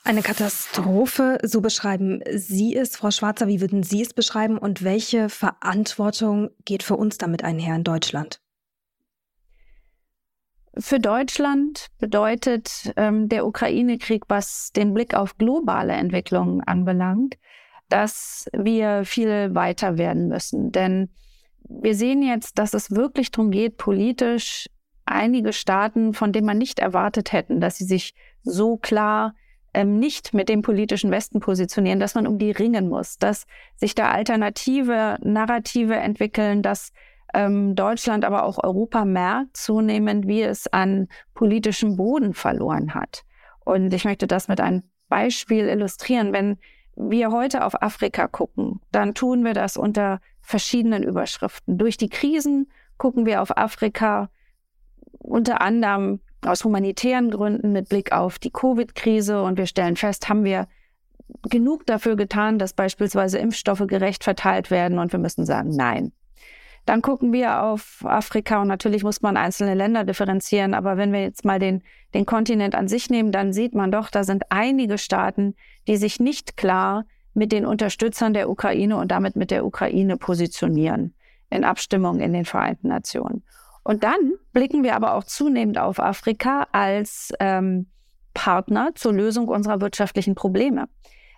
Eine 0.04 0.20
Katastrophe, 0.20 1.38
so 1.44 1.62
beschreiben 1.62 2.20
Sie 2.34 2.76
es, 2.76 2.94
Frau 2.94 3.10
Schwarzer. 3.10 3.46
Wie 3.46 3.62
würden 3.62 3.82
Sie 3.82 4.02
es 4.02 4.12
beschreiben 4.12 4.58
und 4.58 4.84
welche 4.84 5.30
Verantwortung 5.30 6.50
geht 6.66 6.82
für 6.82 6.96
uns 6.96 7.16
damit 7.16 7.42
einher 7.42 7.74
in 7.74 7.84
Deutschland? 7.84 8.42
Für 10.78 11.00
Deutschland 11.00 11.88
bedeutet 11.98 12.92
ähm, 12.96 13.28
der 13.28 13.46
Ukraine-Krieg, 13.46 14.24
was 14.28 14.70
den 14.72 14.94
Blick 14.94 15.14
auf 15.14 15.36
globale 15.36 15.92
Entwicklungen 15.94 16.60
anbelangt, 16.60 17.36
dass 17.88 18.48
wir 18.52 19.04
viel 19.04 19.54
weiter 19.54 19.98
werden 19.98 20.28
müssen. 20.28 20.70
Denn 20.70 21.10
wir 21.68 21.94
sehen 21.94 22.22
jetzt, 22.22 22.58
dass 22.58 22.74
es 22.74 22.92
wirklich 22.92 23.32
darum 23.32 23.50
geht, 23.50 23.76
politisch 23.76 24.68
einige 25.04 25.52
Staaten, 25.52 26.14
von 26.14 26.32
denen 26.32 26.46
man 26.46 26.58
nicht 26.58 26.78
erwartet 26.78 27.32
hätten, 27.32 27.60
dass 27.60 27.78
sie 27.78 27.84
sich 27.84 28.14
so 28.42 28.76
klar 28.76 29.34
ähm, 29.74 29.98
nicht 29.98 30.32
mit 30.32 30.48
dem 30.48 30.62
politischen 30.62 31.10
Westen 31.10 31.40
positionieren, 31.40 31.98
dass 31.98 32.14
man 32.14 32.26
um 32.26 32.38
die 32.38 32.52
ringen 32.52 32.88
muss, 32.88 33.18
dass 33.18 33.46
sich 33.76 33.94
da 33.94 34.10
alternative 34.10 35.18
Narrative 35.22 35.96
entwickeln, 35.96 36.62
dass 36.62 36.92
ähm, 37.34 37.74
Deutschland, 37.74 38.24
aber 38.24 38.44
auch 38.44 38.62
Europa 38.62 39.04
merkt 39.04 39.56
zunehmend, 39.56 40.26
wie 40.26 40.42
es 40.42 40.66
an 40.72 41.08
politischem 41.34 41.96
Boden 41.96 42.34
verloren 42.34 42.94
hat. 42.94 43.24
Und 43.64 43.92
ich 43.92 44.04
möchte 44.04 44.26
das 44.26 44.48
mit 44.48 44.60
einem 44.60 44.82
Beispiel 45.08 45.68
illustrieren. 45.68 46.32
Wenn 46.32 46.58
wir 46.96 47.30
heute 47.30 47.64
auf 47.64 47.82
Afrika 47.82 48.26
gucken, 48.26 48.80
dann 48.90 49.14
tun 49.14 49.44
wir 49.44 49.54
das 49.54 49.76
unter 49.76 50.20
verschiedenen 50.40 51.02
Überschriften. 51.02 51.78
Durch 51.78 51.96
die 51.96 52.08
Krisen 52.08 52.70
gucken 52.96 53.26
wir 53.26 53.42
auf 53.42 53.56
Afrika 53.56 54.30
unter 55.18 55.60
anderem 55.60 56.20
aus 56.42 56.64
humanitären 56.64 57.30
Gründen 57.30 57.72
mit 57.72 57.88
Blick 57.88 58.12
auf 58.12 58.38
die 58.38 58.50
Covid-Krise 58.50 59.42
und 59.42 59.58
wir 59.58 59.66
stellen 59.66 59.96
fest, 59.96 60.28
haben 60.28 60.44
wir 60.44 60.66
genug 61.50 61.86
dafür 61.86 62.16
getan, 62.16 62.58
dass 62.58 62.72
beispielsweise 62.72 63.38
Impfstoffe 63.38 63.86
gerecht 63.86 64.24
verteilt 64.24 64.70
werden 64.70 64.98
und 64.98 65.12
wir 65.12 65.18
müssen 65.18 65.44
sagen, 65.44 65.70
nein. 65.70 66.12
Dann 66.88 67.02
gucken 67.02 67.34
wir 67.34 67.64
auf 67.64 68.02
Afrika 68.06 68.62
und 68.62 68.68
natürlich 68.68 69.04
muss 69.04 69.20
man 69.20 69.36
einzelne 69.36 69.74
Länder 69.74 70.04
differenzieren. 70.04 70.72
Aber 70.72 70.96
wenn 70.96 71.12
wir 71.12 71.20
jetzt 71.20 71.44
mal 71.44 71.58
den, 71.58 71.82
den 72.14 72.24
Kontinent 72.24 72.74
an 72.74 72.88
sich 72.88 73.10
nehmen, 73.10 73.30
dann 73.30 73.52
sieht 73.52 73.74
man 73.74 73.92
doch, 73.92 74.08
da 74.08 74.24
sind 74.24 74.44
einige 74.48 74.96
Staaten, 74.96 75.54
die 75.86 75.98
sich 75.98 76.18
nicht 76.18 76.56
klar 76.56 77.04
mit 77.34 77.52
den 77.52 77.66
Unterstützern 77.66 78.32
der 78.32 78.48
Ukraine 78.48 78.96
und 78.96 79.10
damit 79.10 79.36
mit 79.36 79.50
der 79.50 79.66
Ukraine 79.66 80.16
positionieren 80.16 81.14
in 81.50 81.62
Abstimmung 81.62 82.20
in 82.20 82.32
den 82.32 82.46
Vereinten 82.46 82.88
Nationen. 82.88 83.44
Und 83.84 84.02
dann 84.02 84.32
blicken 84.54 84.82
wir 84.82 84.96
aber 84.96 85.12
auch 85.12 85.24
zunehmend 85.24 85.76
auf 85.76 86.00
Afrika 86.00 86.68
als 86.72 87.34
ähm, 87.38 87.88
Partner 88.32 88.92
zur 88.94 89.12
Lösung 89.12 89.48
unserer 89.48 89.82
wirtschaftlichen 89.82 90.34
Probleme. 90.34 90.88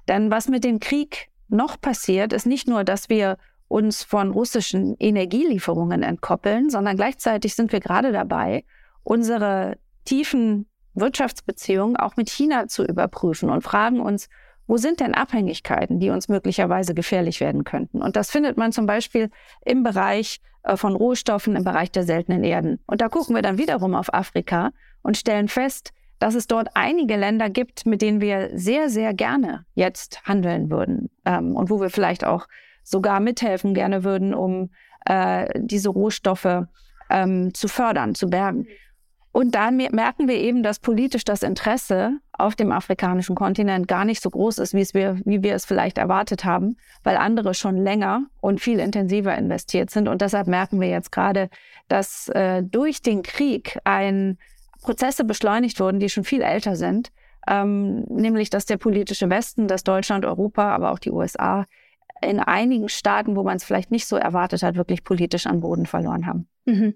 Denn 0.07 0.31
was 0.31 0.47
mit 0.47 0.63
dem 0.63 0.79
Krieg 0.79 1.29
noch 1.49 1.81
passiert, 1.81 2.33
ist 2.33 2.47
nicht 2.47 2.69
nur, 2.69 2.85
dass 2.85 3.09
wir 3.09 3.37
uns 3.71 4.03
von 4.03 4.33
russischen 4.33 4.97
Energielieferungen 4.99 6.03
entkoppeln, 6.03 6.71
sondern 6.71 6.97
gleichzeitig 6.97 7.55
sind 7.55 7.71
wir 7.71 7.79
gerade 7.79 8.11
dabei, 8.11 8.65
unsere 9.05 9.79
tiefen 10.05 10.67
Wirtschaftsbeziehungen 10.95 11.97
auch 11.97 12.17
mit 12.17 12.29
China 12.31 12.67
zu 12.67 12.85
überprüfen 12.85 13.49
und 13.49 13.63
fragen 13.63 14.01
uns, 14.01 14.29
wo 14.67 14.77
sind 14.77 14.99
denn 14.99 15.15
Abhängigkeiten, 15.15 16.01
die 16.01 16.11
uns 16.11 16.29
möglicherweise 16.29 16.95
gefährlich 16.95 17.41
werden 17.41 17.63
könnten? 17.63 18.03
Und 18.03 18.17
das 18.17 18.33
findet 18.33 18.57
man 18.57 18.73
zum 18.73 18.87
Beispiel 18.87 19.31
im 19.65 19.85
Bereich 19.85 20.41
äh, 20.65 20.77
von 20.77 20.97
Rohstoffen, 20.97 21.55
im 21.55 21.63
Bereich 21.63 21.93
der 21.93 22.03
seltenen 22.03 22.43
Erden. 22.43 22.81
Und 22.87 23.01
da 23.01 23.09
gucken 23.09 23.37
wir 23.37 23.43
dann 23.43 23.57
wiederum 23.57 23.95
auf 23.95 24.13
Afrika 24.13 24.73
und 25.03 25.17
stellen 25.17 25.47
fest, 25.47 25.93
dass 26.19 26.35
es 26.35 26.49
dort 26.49 26.71
einige 26.75 27.15
Länder 27.15 27.49
gibt, 27.49 27.87
mit 27.87 28.03
denen 28.03 28.21
wir 28.21 28.51
sehr, 28.53 28.91
sehr 28.91 29.15
gerne 29.15 29.65
jetzt 29.75 30.25
handeln 30.25 30.71
würden 30.71 31.09
ähm, 31.25 31.55
und 31.55 31.71
wo 31.71 31.81
wir 31.81 31.91
vielleicht 31.91 32.25
auch 32.25 32.49
sogar 32.83 33.21
mithelfen 33.21 33.75
gerne 33.75 34.05
würden, 34.05 34.35
um 34.35 34.71
äh, 35.07 35.47
diese 35.57 35.91
Rohstoffe 35.91 36.65
ähm, 37.11 37.55
zu 37.55 37.69
fördern, 37.69 38.15
zu 38.15 38.29
bergen. 38.29 38.67
Und 39.33 39.55
da 39.55 39.71
merken 39.71 40.27
wir 40.27 40.35
eben, 40.35 40.65
dass 40.65 40.81
politisch 40.81 41.25
das 41.25 41.45
Interesse 41.45 42.19
auf 42.33 42.57
dem 42.57 42.73
afrikanischen 42.73 43.37
Kontinent 43.37 43.87
gar 43.87 44.05
nicht 44.05 44.21
so 44.21 44.29
groß 44.29 44.59
ist, 44.59 44.75
wie, 44.75 44.81
es 44.81 44.93
wir, 44.93 45.21
wie 45.25 45.43
wir 45.45 45.55
es 45.55 45.65
vielleicht 45.65 45.99
erwartet 45.99 46.45
haben, 46.45 46.77
weil 47.05 47.17
andere 47.17 47.55
schon 47.55 47.77
länger 47.77 48.25
und 48.41 48.61
viel 48.61 48.81
intensiver 48.81 49.37
investiert 49.37 49.91
sind. 49.91 50.09
Und 50.09 50.21
deshalb 50.21 50.49
merken 50.49 50.81
wir 50.81 50.89
jetzt 50.89 51.13
gerade, 51.13 51.49
dass 51.87 52.29
äh, 52.31 52.65
durch 52.65 53.03
den 53.03 53.23
Krieg 53.23 53.79
ein 53.85 54.37
Prozesse 54.83 55.25
beschleunigt 55.25 55.79
wurden, 55.79 56.01
die 56.01 56.09
schon 56.09 56.25
viel 56.25 56.43
älter 56.43 56.75
sind, 56.75 57.13
ähm, 57.47 58.03
nämlich 58.09 58.51
dass 58.51 58.67
der 58.67 58.79
politische 58.79 59.31
Westen, 59.31 59.69
dass 59.69 59.85
Deutschland, 59.85 60.25
Europa, 60.25 60.75
aber 60.75 60.91
auch 60.91 60.99
die 60.99 61.13
USA 61.13 61.67
in 62.23 62.41
einigen 62.41 62.89
Staaten, 62.89 63.37
wo 63.37 63.43
man 63.43 63.57
es 63.57 63.65
vielleicht 63.65 63.91
nicht 63.91 64.07
so 64.07 64.17
erwartet 64.17 64.63
hat, 64.63 64.77
wirklich 64.77 65.05
politisch 65.05 65.47
an 65.47 65.61
Boden 65.61 65.87
verloren 65.87 66.27
haben. 66.27 66.49
Mhm. 66.65 66.95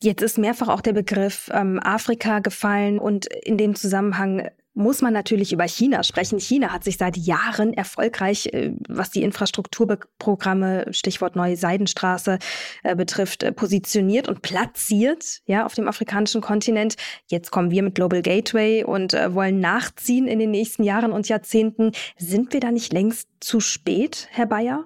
Jetzt 0.00 0.22
ist 0.22 0.38
mehrfach 0.38 0.68
auch 0.68 0.80
der 0.80 0.92
Begriff 0.92 1.50
ähm, 1.52 1.80
Afrika 1.82 2.38
gefallen 2.38 2.98
und 2.98 3.26
in 3.26 3.58
dem 3.58 3.74
Zusammenhang 3.74 4.48
muss 4.78 5.02
man 5.02 5.12
natürlich 5.12 5.52
über 5.52 5.66
China 5.66 6.04
sprechen. 6.04 6.38
China 6.38 6.72
hat 6.72 6.84
sich 6.84 6.96
seit 6.96 7.16
Jahren 7.16 7.74
erfolgreich, 7.74 8.46
äh, 8.52 8.72
was 8.88 9.10
die 9.10 9.22
Infrastrukturprogramme, 9.22 10.86
Stichwort 10.92 11.34
Neue 11.34 11.56
Seidenstraße 11.56 12.38
äh, 12.84 12.94
betrifft, 12.94 13.42
äh, 13.42 13.52
positioniert 13.52 14.28
und 14.28 14.40
platziert, 14.40 15.40
ja, 15.46 15.66
auf 15.66 15.74
dem 15.74 15.88
afrikanischen 15.88 16.40
Kontinent. 16.40 16.94
Jetzt 17.26 17.50
kommen 17.50 17.72
wir 17.72 17.82
mit 17.82 17.96
Global 17.96 18.22
Gateway 18.22 18.84
und 18.84 19.12
wollen 19.12 19.60
nachziehen 19.60 20.28
in 20.28 20.38
den 20.38 20.52
nächsten 20.52 20.84
Jahren 20.84 21.12
und 21.12 21.28
Jahrzehnten. 21.28 21.92
Sind 22.16 22.52
wir 22.52 22.60
da 22.60 22.70
nicht 22.70 22.92
längst 22.92 23.28
zu 23.40 23.60
spät, 23.60 24.28
Herr 24.30 24.46
Bayer? 24.46 24.84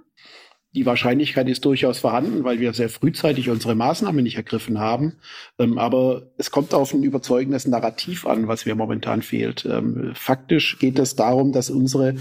Die 0.75 0.87
Wahrscheinlichkeit 0.87 1.49
ist 1.49 1.65
durchaus 1.67 1.99
vorhanden, 1.99 2.45
weil 2.45 2.59
wir 2.59 2.73
sehr 2.73 2.89
frühzeitig 2.89 3.51
unsere 3.51 3.75
Maßnahmen 3.75 4.23
nicht 4.23 4.37
ergriffen 4.37 4.79
haben. 4.79 5.19
Ähm, 5.59 5.77
aber 5.79 6.23
es 6.39 6.51
kommt 6.51 6.73
auf 6.73 6.95
ein 6.95 7.03
überzeugendes 7.03 7.67
Narrativ 7.67 8.27
an, 8.27 8.49
was 8.49 8.65
mir 8.65 8.75
momentan 8.75 9.21
fehlt. 9.21 9.67
Ähm, 9.67 10.13
faktisch 10.15 10.79
geht 10.79 10.99
es 10.99 11.15
darum, 11.15 11.53
dass 11.53 11.69
unsere 11.69 12.15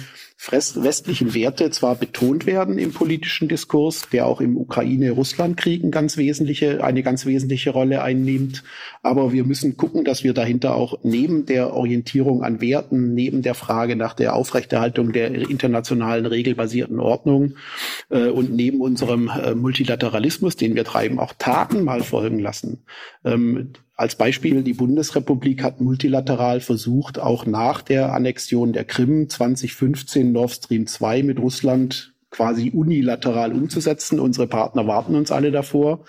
westlichen 0.49 1.33
Werte 1.35 1.69
zwar 1.69 1.95
betont 1.95 2.45
werden 2.45 2.79
im 2.79 2.93
politischen 2.93 3.47
Diskurs, 3.47 4.07
der 4.11 4.25
auch 4.25 4.41
im 4.41 4.57
Ukraine-Russland-Krieg 4.57 5.83
eine 5.83 5.91
ganz 5.91 6.17
wesentliche, 6.17 6.83
eine 6.83 7.03
ganz 7.03 7.25
wesentliche 7.25 7.69
Rolle 7.69 8.01
einnimmt, 8.01 8.63
aber 9.03 9.33
wir 9.33 9.43
müssen 9.43 9.77
gucken, 9.77 10.03
dass 10.03 10.23
wir 10.23 10.33
dahinter 10.33 10.75
auch 10.75 10.99
neben 11.03 11.45
der 11.45 11.73
Orientierung 11.73 12.43
an 12.43 12.59
Werten, 12.59 13.13
neben 13.13 13.43
der 13.43 13.53
Frage 13.53 13.95
nach 13.95 14.15
der 14.15 14.35
Aufrechterhaltung 14.35 15.11
der 15.11 15.31
internationalen 15.31 16.25
regelbasierten 16.25 16.99
Ordnung 16.99 17.55
äh, 18.09 18.27
und 18.27 18.51
neben 18.51 18.81
unserem 18.81 19.29
äh, 19.29 19.53
Multilateralismus, 19.53 20.55
den 20.55 20.75
wir 20.75 20.85
treiben, 20.85 21.19
auch 21.19 21.33
Taten 21.37 21.83
mal 21.83 22.01
folgen 22.01 22.39
lassen. 22.39 22.83
Ähm, 23.23 23.73
als 24.01 24.15
Beispiel, 24.15 24.63
die 24.63 24.73
Bundesrepublik 24.73 25.63
hat 25.63 25.79
multilateral 25.79 26.59
versucht, 26.59 27.19
auch 27.19 27.45
nach 27.45 27.83
der 27.83 28.13
Annexion 28.13 28.73
der 28.73 28.83
Krim 28.83 29.29
2015 29.29 30.31
Nord 30.31 30.51
Stream 30.51 30.87
2 30.87 31.21
mit 31.21 31.39
Russland 31.39 32.13
quasi 32.31 32.71
unilateral 32.71 33.53
umzusetzen. 33.53 34.19
Unsere 34.19 34.47
Partner 34.47 34.87
warten 34.87 35.13
uns 35.15 35.31
alle 35.31 35.51
davor. 35.51 36.03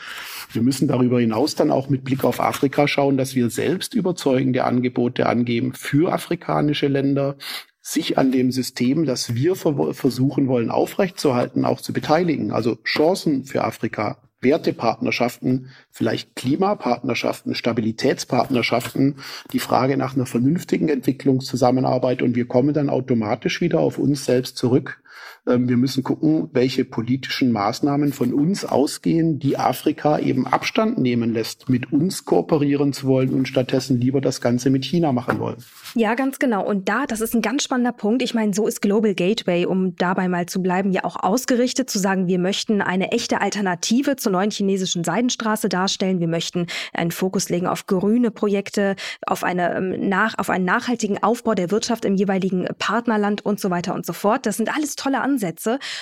Wir 0.52 0.62
müssen 0.62 0.88
darüber 0.88 1.20
hinaus 1.20 1.54
dann 1.54 1.70
auch 1.70 1.90
mit 1.90 2.02
Blick 2.02 2.25
auf 2.25 2.40
Afrika 2.40 2.88
schauen, 2.88 3.18
dass 3.18 3.34
wir 3.34 3.50
selbst 3.50 3.92
überzeugende 3.92 4.64
Angebote 4.64 5.26
angeben 5.26 5.75
für 5.75 6.12
afrikanische 6.12 6.88
Länder, 6.88 7.37
sich 7.82 8.16
an 8.16 8.32
dem 8.32 8.52
System, 8.52 9.04
das 9.04 9.34
wir 9.34 9.54
versuchen 9.56 10.49
wollen 10.49 10.70
aufrechtzuerhalten, 10.70 11.64
auch 11.64 11.80
zu 11.80 11.92
beteiligen. 11.92 12.52
Also 12.52 12.76
Chancen 12.84 13.44
für 13.44 13.64
Afrika, 13.64 14.16
Wertepartnerschaften, 14.42 15.68
vielleicht 15.90 16.37
Klimapartnerschaften, 16.37 17.54
Stabilitätspartnerschaften, 17.54 19.16
die 19.52 19.58
Frage 19.58 19.96
nach 19.96 20.14
einer 20.14 20.26
vernünftigen 20.26 20.88
Entwicklungszusammenarbeit. 20.88 22.22
Und 22.22 22.37
wir 22.37 22.46
kommen 22.46 22.75
dann 22.75 22.90
automatisch 22.90 23.61
wieder 23.61 23.80
auf 23.80 23.99
uns 23.99 24.25
selbst 24.25 24.56
zurück 24.56 25.01
wir 25.44 25.76
müssen 25.76 26.04
gucken, 26.04 26.50
welche 26.52 26.84
politischen 26.84 27.50
Maßnahmen 27.50 28.12
von 28.12 28.32
uns 28.32 28.64
ausgehen, 28.64 29.40
die 29.40 29.58
Afrika 29.58 30.20
eben 30.20 30.46
Abstand 30.46 30.99
nehmen 30.99 31.32
lässt, 31.32 31.68
mit 31.68 31.92
uns 31.92 32.25
kooperieren 32.25 32.92
zu 32.92 33.08
wollen 33.08 33.30
und 33.30 33.49
stattdessen 33.49 34.00
lieber 34.00 34.20
das 34.20 34.40
Ganze 34.40 34.70
mit 34.70 34.84
China 34.84 35.11
machen 35.11 35.40
wollen. 35.40 35.56
Ja, 35.96 36.14
ganz 36.14 36.38
genau. 36.38 36.64
Und 36.64 36.88
da, 36.88 37.06
das 37.06 37.20
ist 37.20 37.34
ein 37.34 37.42
ganz 37.42 37.64
spannender 37.64 37.90
Punkt. 37.90 38.22
Ich 38.22 38.34
meine, 38.34 38.54
so 38.54 38.68
ist 38.68 38.80
Global 38.82 39.14
Gateway, 39.14 39.66
um 39.66 39.96
dabei 39.96 40.28
mal 40.28 40.46
zu 40.46 40.62
bleiben, 40.62 40.92
ja 40.92 41.02
auch 41.02 41.16
ausgerichtet, 41.16 41.90
zu 41.90 41.99
sagen, 41.99 42.28
wir 42.28 42.38
möchten 42.38 42.80
eine 42.80 43.11
echte 43.11 43.40
Alternative 43.40 44.14
zur 44.14 44.30
neuen 44.30 44.52
chinesischen 44.52 45.02
Seidenstraße 45.02 45.68
darstellen. 45.68 46.20
Wir 46.20 46.28
möchten 46.28 46.68
einen 46.92 47.11
Fokus 47.11 47.49
legen 47.49 47.66
auf 47.66 47.87
grüne 47.87 48.30
Projekte, 48.30 48.94
auf, 49.26 49.42
eine, 49.42 49.75
ähm, 49.75 50.08
nach, 50.08 50.38
auf 50.38 50.50
einen 50.50 50.64
nachhaltigen 50.64 51.20
Aufbau 51.20 51.54
der 51.54 51.72
Wirtschaft 51.72 52.04
im 52.04 52.14
jeweiligen 52.14 52.68
Partnerland 52.78 53.44
und 53.44 53.58
so 53.58 53.70
weiter 53.70 53.92
und 53.94 54.06
so 54.06 54.12
fort. 54.12 54.46
Das 54.46 54.56
sind 54.56 54.72
alles 54.72 54.94
tolle 54.94 55.20
Ansätze. 55.20 55.31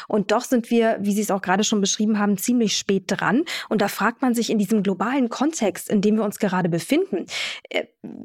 Und 0.08 0.30
doch 0.32 0.44
sind 0.44 0.70
wir, 0.70 0.98
wie 1.00 1.12
Sie 1.12 1.22
es 1.22 1.30
auch 1.30 1.42
gerade 1.42 1.64
schon 1.64 1.80
beschrieben 1.80 2.18
haben, 2.18 2.38
ziemlich 2.38 2.76
spät 2.76 3.04
dran. 3.06 3.44
Und 3.68 3.82
da 3.82 3.88
fragt 3.88 4.22
man 4.22 4.34
sich 4.34 4.50
in 4.50 4.58
diesem 4.58 4.82
globalen 4.82 5.28
Kontext, 5.28 5.88
in 5.88 6.00
dem 6.00 6.16
wir 6.16 6.24
uns 6.24 6.38
gerade 6.38 6.68
befinden, 6.68 7.26
äh, 7.68 7.84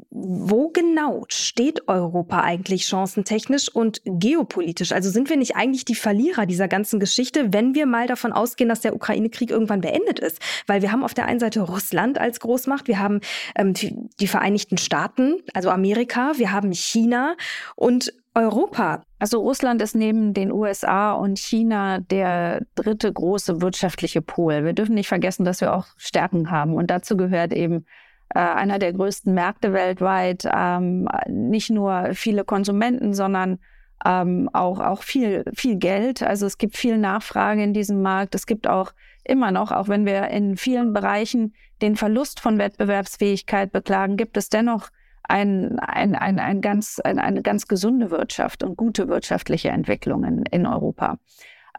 wo 0.09 0.69
genau 0.69 1.25
steht 1.27 1.87
Europa 1.87 2.41
eigentlich 2.41 2.87
chancentechnisch 2.87 3.69
und 3.69 4.01
geopolitisch? 4.05 4.91
Also 4.91 5.09
sind 5.09 5.29
wir 5.29 5.37
nicht 5.37 5.55
eigentlich 5.55 5.85
die 5.85 5.95
Verlierer 5.95 6.45
dieser 6.45 6.67
ganzen 6.67 6.99
Geschichte, 6.99 7.51
wenn 7.51 7.75
wir 7.75 7.85
mal 7.85 8.07
davon 8.07 8.31
ausgehen, 8.31 8.69
dass 8.69 8.81
der 8.81 8.95
Ukraine-Krieg 8.95 9.51
irgendwann 9.51 9.81
beendet 9.81 10.19
ist? 10.19 10.39
Weil 10.67 10.81
wir 10.81 10.91
haben 10.91 11.03
auf 11.03 11.13
der 11.13 11.25
einen 11.25 11.39
Seite 11.39 11.61
Russland 11.61 12.19
als 12.19 12.39
Großmacht, 12.39 12.87
wir 12.87 12.99
haben 12.99 13.19
ähm, 13.55 13.73
die, 13.73 13.95
die 14.19 14.27
Vereinigten 14.27 14.77
Staaten, 14.77 15.37
also 15.53 15.69
Amerika, 15.69 16.33
wir 16.37 16.51
haben 16.51 16.71
China 16.71 17.35
und 17.75 18.13
Europa. 18.35 19.03
Also 19.17 19.39
Russland 19.39 19.81
ist 19.81 19.95
neben 19.95 20.33
den 20.33 20.51
USA 20.51 21.13
und 21.13 21.39
China 21.39 21.99
der 21.99 22.65
dritte 22.75 23.11
große 23.11 23.61
wirtschaftliche 23.61 24.21
Pol. 24.21 24.65
Wir 24.65 24.73
dürfen 24.73 24.93
nicht 24.93 25.07
vergessen, 25.07 25.45
dass 25.45 25.61
wir 25.61 25.73
auch 25.73 25.87
Stärken 25.97 26.51
haben. 26.51 26.73
Und 26.73 26.91
dazu 26.91 27.15
gehört 27.15 27.53
eben 27.53 27.85
äh, 28.33 28.39
einer 28.39 28.77
der 28.77 28.91
größten 28.91 29.33
Märkte 29.33 29.71
weltweit, 29.71 30.47
ähm, 30.53 31.07
nicht 31.27 31.69
nur 31.69 32.09
viele 32.13 32.43
Konsumenten, 32.43 33.13
sondern 33.13 33.59
ähm, 34.05 34.49
auch, 34.51 34.79
auch 34.79 35.01
viel, 35.01 35.45
viel 35.55 35.77
Geld. 35.77 36.21
Also 36.21 36.45
es 36.45 36.57
gibt 36.57 36.75
viel 36.75 36.97
Nachfrage 36.97 37.63
in 37.63 37.73
diesem 37.73 38.01
Markt. 38.01 38.35
Es 38.35 38.45
gibt 38.45 38.67
auch 38.67 38.91
immer 39.23 39.51
noch, 39.51 39.71
auch 39.71 39.87
wenn 39.87 40.05
wir 40.05 40.27
in 40.27 40.57
vielen 40.57 40.91
Bereichen 40.91 41.53
den 41.81 41.95
Verlust 41.95 42.41
von 42.41 42.57
Wettbewerbsfähigkeit 42.57 43.71
beklagen, 43.71 44.17
gibt 44.17 44.35
es 44.35 44.49
dennoch 44.49 44.89
ein, 45.27 45.79
ein, 45.79 46.15
ein, 46.15 46.39
ein 46.39 46.61
ganz, 46.61 46.99
ein, 46.99 47.19
eine 47.19 47.41
ganz 47.41 47.67
gesunde 47.67 48.11
Wirtschaft 48.11 48.63
und 48.63 48.77
gute 48.77 49.07
wirtschaftliche 49.07 49.69
Entwicklungen 49.69 50.43
in 50.51 50.65
Europa. 50.65 51.17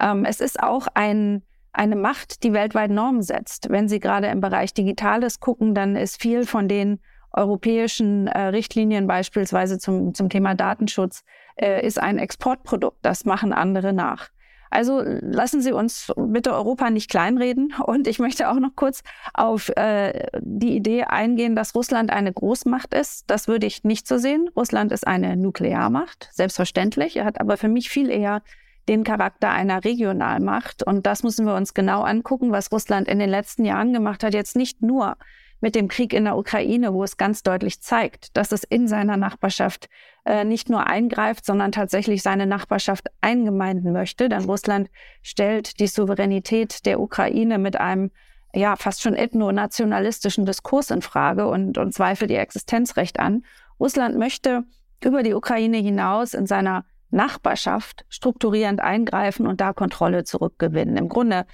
Ähm, 0.00 0.24
es 0.24 0.40
ist 0.40 0.62
auch 0.62 0.88
ein, 0.94 1.42
eine 1.72 1.96
Macht, 1.96 2.42
die 2.42 2.52
weltweit 2.52 2.90
Normen 2.90 3.22
setzt. 3.22 3.70
Wenn 3.70 3.88
Sie 3.88 4.00
gerade 4.00 4.28
im 4.28 4.40
Bereich 4.40 4.74
Digitales 4.74 5.40
gucken, 5.40 5.74
dann 5.74 5.96
ist 5.96 6.20
viel 6.20 6.46
von 6.46 6.68
den 6.68 7.00
europäischen 7.32 8.28
äh, 8.28 8.46
Richtlinien 8.46 9.06
beispielsweise 9.06 9.78
zum, 9.78 10.14
zum 10.14 10.30
Thema 10.30 10.54
Datenschutz 10.54 11.22
äh, 11.56 11.86
ist 11.86 12.00
ein 12.00 12.18
Exportprodukt. 12.18 12.98
Das 13.02 13.24
machen 13.24 13.52
andere 13.52 13.92
nach. 13.92 14.30
Also 14.70 15.02
lassen 15.02 15.60
Sie 15.60 15.72
uns 15.72 16.12
bitte 16.16 16.52
Europa 16.52 16.90
nicht 16.90 17.10
kleinreden. 17.10 17.74
Und 17.86 18.06
ich 18.06 18.18
möchte 18.18 18.50
auch 18.50 18.58
noch 18.58 18.74
kurz 18.76 19.02
auf 19.34 19.68
äh, 19.76 20.26
die 20.40 20.76
Idee 20.76 21.04
eingehen, 21.04 21.56
dass 21.56 21.74
Russland 21.74 22.10
eine 22.10 22.32
Großmacht 22.32 22.94
ist. 22.94 23.24
Das 23.28 23.48
würde 23.48 23.66
ich 23.66 23.84
nicht 23.84 24.06
so 24.06 24.18
sehen. 24.18 24.48
Russland 24.56 24.92
ist 24.92 25.06
eine 25.06 25.36
Nuklearmacht, 25.36 26.30
selbstverständlich. 26.32 27.16
Er 27.16 27.24
hat 27.24 27.40
aber 27.40 27.56
für 27.56 27.68
mich 27.68 27.88
viel 27.88 28.10
eher 28.10 28.42
den 28.88 29.04
Charakter 29.04 29.50
einer 29.50 29.84
Regionalmacht. 29.84 30.82
Und 30.82 31.06
das 31.06 31.22
müssen 31.22 31.46
wir 31.46 31.54
uns 31.54 31.74
genau 31.74 32.02
angucken, 32.02 32.52
was 32.52 32.70
Russland 32.70 33.08
in 33.08 33.18
den 33.18 33.30
letzten 33.30 33.64
Jahren 33.64 33.92
gemacht 33.92 34.22
hat. 34.22 34.34
Jetzt 34.34 34.56
nicht 34.56 34.82
nur 34.82 35.16
mit 35.60 35.74
dem 35.74 35.88
Krieg 35.88 36.12
in 36.12 36.24
der 36.24 36.36
Ukraine, 36.36 36.92
wo 36.92 37.02
es 37.02 37.16
ganz 37.16 37.42
deutlich 37.42 37.80
zeigt, 37.80 38.36
dass 38.36 38.52
es 38.52 38.64
in 38.64 38.88
seiner 38.88 39.16
Nachbarschaft 39.16 39.88
äh, 40.24 40.44
nicht 40.44 40.68
nur 40.68 40.86
eingreift, 40.86 41.44
sondern 41.44 41.72
tatsächlich 41.72 42.22
seine 42.22 42.46
Nachbarschaft 42.46 43.08
eingemeinden 43.20 43.92
möchte. 43.92 44.28
Denn 44.28 44.44
Russland 44.44 44.90
stellt 45.22 45.80
die 45.80 45.86
Souveränität 45.86 46.84
der 46.84 47.00
Ukraine 47.00 47.58
mit 47.58 47.78
einem 47.78 48.10
ja 48.54 48.76
fast 48.76 49.02
schon 49.02 49.14
ethno-nationalistischen 49.14 50.46
Diskurs 50.46 50.90
in 50.90 51.02
Frage 51.02 51.46
und, 51.46 51.78
und 51.78 51.92
zweifelt 51.92 52.30
ihr 52.30 52.40
Existenzrecht 52.40 53.18
an. 53.18 53.44
Russland 53.78 54.16
möchte 54.16 54.64
über 55.04 55.22
die 55.22 55.34
Ukraine 55.34 55.76
hinaus 55.76 56.34
in 56.34 56.46
seiner 56.46 56.84
Nachbarschaft 57.10 58.04
strukturierend 58.08 58.80
eingreifen 58.80 59.46
und 59.46 59.60
da 59.60 59.72
Kontrolle 59.72 60.24
zurückgewinnen. 60.24 60.96
Im 60.96 61.08
Grunde 61.08 61.46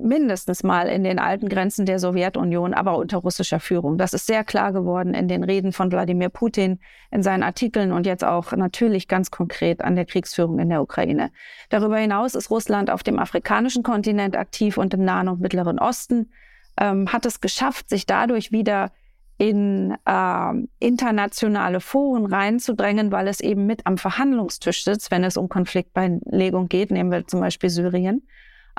mindestens 0.00 0.62
mal 0.62 0.88
in 0.88 1.04
den 1.04 1.18
alten 1.18 1.48
Grenzen 1.48 1.86
der 1.86 1.98
Sowjetunion, 1.98 2.74
aber 2.74 2.96
unter 2.96 3.18
russischer 3.18 3.60
Führung. 3.60 3.98
Das 3.98 4.12
ist 4.12 4.26
sehr 4.26 4.44
klar 4.44 4.72
geworden 4.72 5.14
in 5.14 5.28
den 5.28 5.44
Reden 5.44 5.72
von 5.72 5.90
Wladimir 5.90 6.28
Putin, 6.28 6.80
in 7.10 7.22
seinen 7.22 7.42
Artikeln 7.42 7.92
und 7.92 8.06
jetzt 8.06 8.24
auch 8.24 8.52
natürlich 8.52 9.08
ganz 9.08 9.30
konkret 9.30 9.82
an 9.82 9.96
der 9.96 10.04
Kriegsführung 10.04 10.58
in 10.58 10.68
der 10.68 10.82
Ukraine. 10.82 11.30
Darüber 11.70 11.98
hinaus 11.98 12.34
ist 12.34 12.50
Russland 12.50 12.90
auf 12.90 13.02
dem 13.02 13.18
afrikanischen 13.18 13.82
Kontinent 13.82 14.36
aktiv 14.36 14.78
und 14.78 14.94
im 14.94 15.04
Nahen 15.04 15.28
und 15.28 15.40
Mittleren 15.40 15.78
Osten, 15.78 16.30
ähm, 16.78 17.12
hat 17.12 17.26
es 17.26 17.40
geschafft, 17.40 17.88
sich 17.88 18.06
dadurch 18.06 18.52
wieder 18.52 18.92
in 19.38 19.96
äh, 20.04 20.52
internationale 20.80 21.80
Foren 21.80 22.26
reinzudrängen, 22.26 23.12
weil 23.12 23.28
es 23.28 23.40
eben 23.40 23.66
mit 23.66 23.86
am 23.86 23.96
Verhandlungstisch 23.96 24.84
sitzt, 24.84 25.10
wenn 25.10 25.22
es 25.22 25.36
um 25.36 25.48
Konfliktbeilegung 25.48 26.68
geht, 26.68 26.90
nehmen 26.90 27.12
wir 27.12 27.26
zum 27.26 27.40
Beispiel 27.40 27.70
Syrien. 27.70 28.26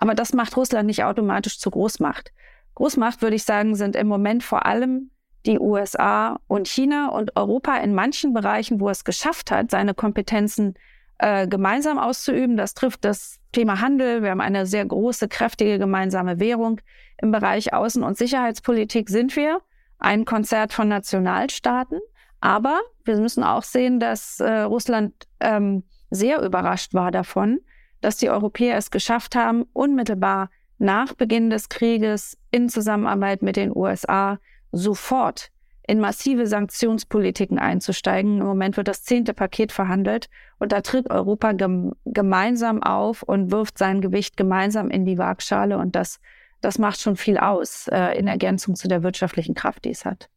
Aber 0.02 0.16
das 0.16 0.32
macht 0.32 0.56
Russland 0.56 0.88
nicht 0.88 1.04
automatisch 1.04 1.60
zur 1.60 1.74
Großmacht. 1.74 2.32
Großmacht, 2.76 3.22
würde 3.22 3.36
ich 3.36 3.44
sagen, 3.44 3.76
sind 3.76 3.98
im 3.98 4.08
Moment 4.08 4.44
vor 4.44 4.66
allem 4.66 5.12
die 5.46 5.60
USA 5.60 6.40
und 6.48 6.70
China 6.70 7.10
und 7.10 7.36
Europa 7.36 7.76
in 7.78 7.94
manchen 7.94 8.34
Bereichen, 8.34 8.80
wo 8.80 8.90
es 8.90 9.04
geschafft 9.04 9.52
hat, 9.52 9.72
seine 9.72 9.94
Kompetenzen 9.94 10.76
äh, 11.18 11.50
gemeinsam 11.50 12.00
auszuüben. 12.00 12.56
Das 12.56 12.76
trifft 12.76 13.04
das 13.04 13.42
Thema 13.52 13.82
Handel. 13.82 14.24
Wir 14.24 14.32
haben 14.32 14.40
eine 14.40 14.66
sehr 14.66 14.86
große, 14.86 15.28
kräftige 15.28 15.80
gemeinsame 15.80 16.40
Währung. 16.40 16.80
Im 17.22 17.32
Bereich 17.32 17.74
Außen- 17.74 18.04
und 18.04 18.18
Sicherheitspolitik 18.18 19.10
sind 19.10 19.36
wir 19.36 19.60
ein 19.98 20.24
Konzert 20.24 20.72
von 20.72 20.88
Nationalstaaten. 20.88 22.00
Aber 22.40 22.80
wir 23.04 23.18
müssen 23.18 23.44
auch 23.44 23.64
sehen, 23.64 24.00
dass 24.00 24.40
äh, 24.40 24.62
Russland 24.62 25.28
ähm, 25.42 25.84
sehr 26.10 26.42
überrascht 26.42 26.94
war 26.94 27.12
davon, 27.12 27.60
dass 28.02 28.18
die 28.18 28.30
Europäer 28.30 28.78
es 28.78 28.92
geschafft 28.92 29.36
haben, 29.36 29.66
unmittelbar 29.74 30.50
nach 30.78 31.14
Beginn 31.14 31.50
des 31.50 31.70
Krieges 31.70 32.38
in 32.52 32.70
Zusammenarbeit 32.70 33.42
mit 33.42 33.56
den 33.56 33.76
USA 33.76 34.40
sofort 34.72 35.50
in 35.88 36.00
massive 36.00 36.46
Sanktionspolitiken 36.46 37.58
einzusteigen. 37.58 38.40
Im 38.40 38.46
Moment 38.46 38.78
wird 38.78 38.88
das 38.88 39.04
zehnte 39.04 39.34
Paket 39.34 39.72
verhandelt 39.72 40.30
und 40.60 40.72
da 40.72 40.82
tritt 40.82 41.10
Europa 41.10 41.52
gem 41.54 41.94
gemeinsam 42.06 42.84
auf 42.84 43.24
und 43.24 43.52
wirft 43.52 43.78
sein 43.78 44.00
Gewicht 44.00 44.38
gemeinsam 44.38 44.90
in 44.90 45.06
die 45.06 45.18
Waagschale 45.18 45.78
und 45.78 45.96
das 45.96 46.20
das 46.62 46.78
macht 46.78 47.00
schon 47.00 47.16
viel 47.16 47.38
aus 47.38 47.88
äh, 47.88 48.18
in 48.18 48.28
Ergänzung 48.28 48.76
zu 48.76 48.88
der 48.88 49.04
wirtschaftlichen 49.04 49.56
Kraft, 49.56 49.86
die 49.86 49.92
es 49.92 50.06
hat. 50.06 50.30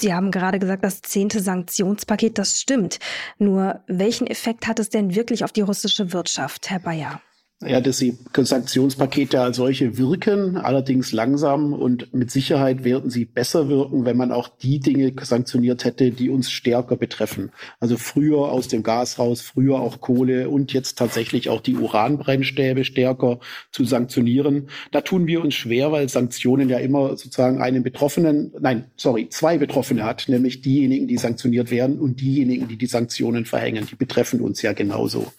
Sie 0.00 0.14
haben 0.14 0.30
gerade 0.30 0.58
gesagt, 0.58 0.82
das 0.82 1.02
zehnte 1.02 1.40
Sanktionspaket, 1.40 2.38
das 2.38 2.58
stimmt. 2.58 2.98
Nur 3.38 3.80
welchen 3.86 4.26
Effekt 4.26 4.66
hat 4.66 4.78
es 4.78 4.88
denn 4.88 5.14
wirklich 5.14 5.44
auf 5.44 5.52
die 5.52 5.60
russische 5.60 6.14
Wirtschaft, 6.14 6.70
Herr 6.70 6.80
Bayer? 6.80 7.20
Ja, 7.62 7.82
dass 7.82 7.98
die 7.98 8.16
Sanktionspakete 8.34 9.38
als 9.38 9.58
solche 9.58 9.98
wirken, 9.98 10.56
allerdings 10.56 11.12
langsam 11.12 11.74
und 11.74 12.14
mit 12.14 12.30
Sicherheit 12.30 12.84
werden 12.84 13.10
sie 13.10 13.26
besser 13.26 13.68
wirken, 13.68 14.06
wenn 14.06 14.16
man 14.16 14.32
auch 14.32 14.48
die 14.48 14.80
Dinge 14.80 15.12
sanktioniert 15.20 15.84
hätte, 15.84 16.10
die 16.10 16.30
uns 16.30 16.50
stärker 16.50 16.96
betreffen. 16.96 17.52
Also 17.78 17.98
früher 17.98 18.50
aus 18.50 18.68
dem 18.68 18.82
Gas 18.82 19.18
raus, 19.18 19.42
früher 19.42 19.78
auch 19.78 20.00
Kohle 20.00 20.48
und 20.48 20.72
jetzt 20.72 20.96
tatsächlich 20.96 21.50
auch 21.50 21.60
die 21.60 21.76
Uranbrennstäbe 21.76 22.82
stärker 22.86 23.40
zu 23.72 23.84
sanktionieren. 23.84 24.70
Da 24.90 25.02
tun 25.02 25.26
wir 25.26 25.42
uns 25.42 25.54
schwer, 25.54 25.92
weil 25.92 26.08
Sanktionen 26.08 26.70
ja 26.70 26.78
immer 26.78 27.10
sozusagen 27.10 27.60
einen 27.60 27.82
Betroffenen, 27.82 28.54
nein, 28.58 28.86
sorry, 28.96 29.28
zwei 29.28 29.58
Betroffene 29.58 30.04
hat, 30.04 30.30
nämlich 30.30 30.62
diejenigen, 30.62 31.08
die 31.08 31.18
sanktioniert 31.18 31.70
werden 31.70 31.98
und 31.98 32.22
diejenigen, 32.22 32.68
die 32.68 32.78
die 32.78 32.86
Sanktionen 32.86 33.44
verhängen. 33.44 33.86
Die 33.90 33.96
betreffen 33.96 34.40
uns 34.40 34.62
ja 34.62 34.72
genauso. 34.72 35.30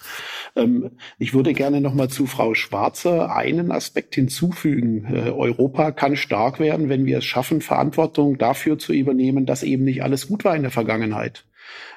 Ähm, 0.56 0.92
ich 1.18 1.34
würde 1.34 1.54
gerne 1.54 1.82
noch 1.82 1.96
mal 1.96 2.11
zu 2.12 2.28
Frau 2.28 2.54
Schwarzer 2.54 3.36
einen 3.36 3.72
Aspekt 3.72 4.16
hinzufügen. 4.16 5.06
Äh, 5.12 5.32
Europa 5.32 5.92
kann 5.92 6.16
stark 6.16 6.60
werden, 6.60 6.90
wenn 6.90 7.06
wir 7.06 7.20
es 7.20 7.26
schaffen, 7.26 7.62
Verantwortung 7.62 8.38
dafür 8.38 8.78
zu 8.78 8.94
übernehmen, 8.94 9.46
dass 9.46 9.64
eben 9.64 9.86
nicht 9.86 10.04
alles 10.04 10.28
gut 10.28 10.46
war 10.46 10.56
in 10.56 10.62
der 10.62 10.72
Vergangenheit 10.72 11.46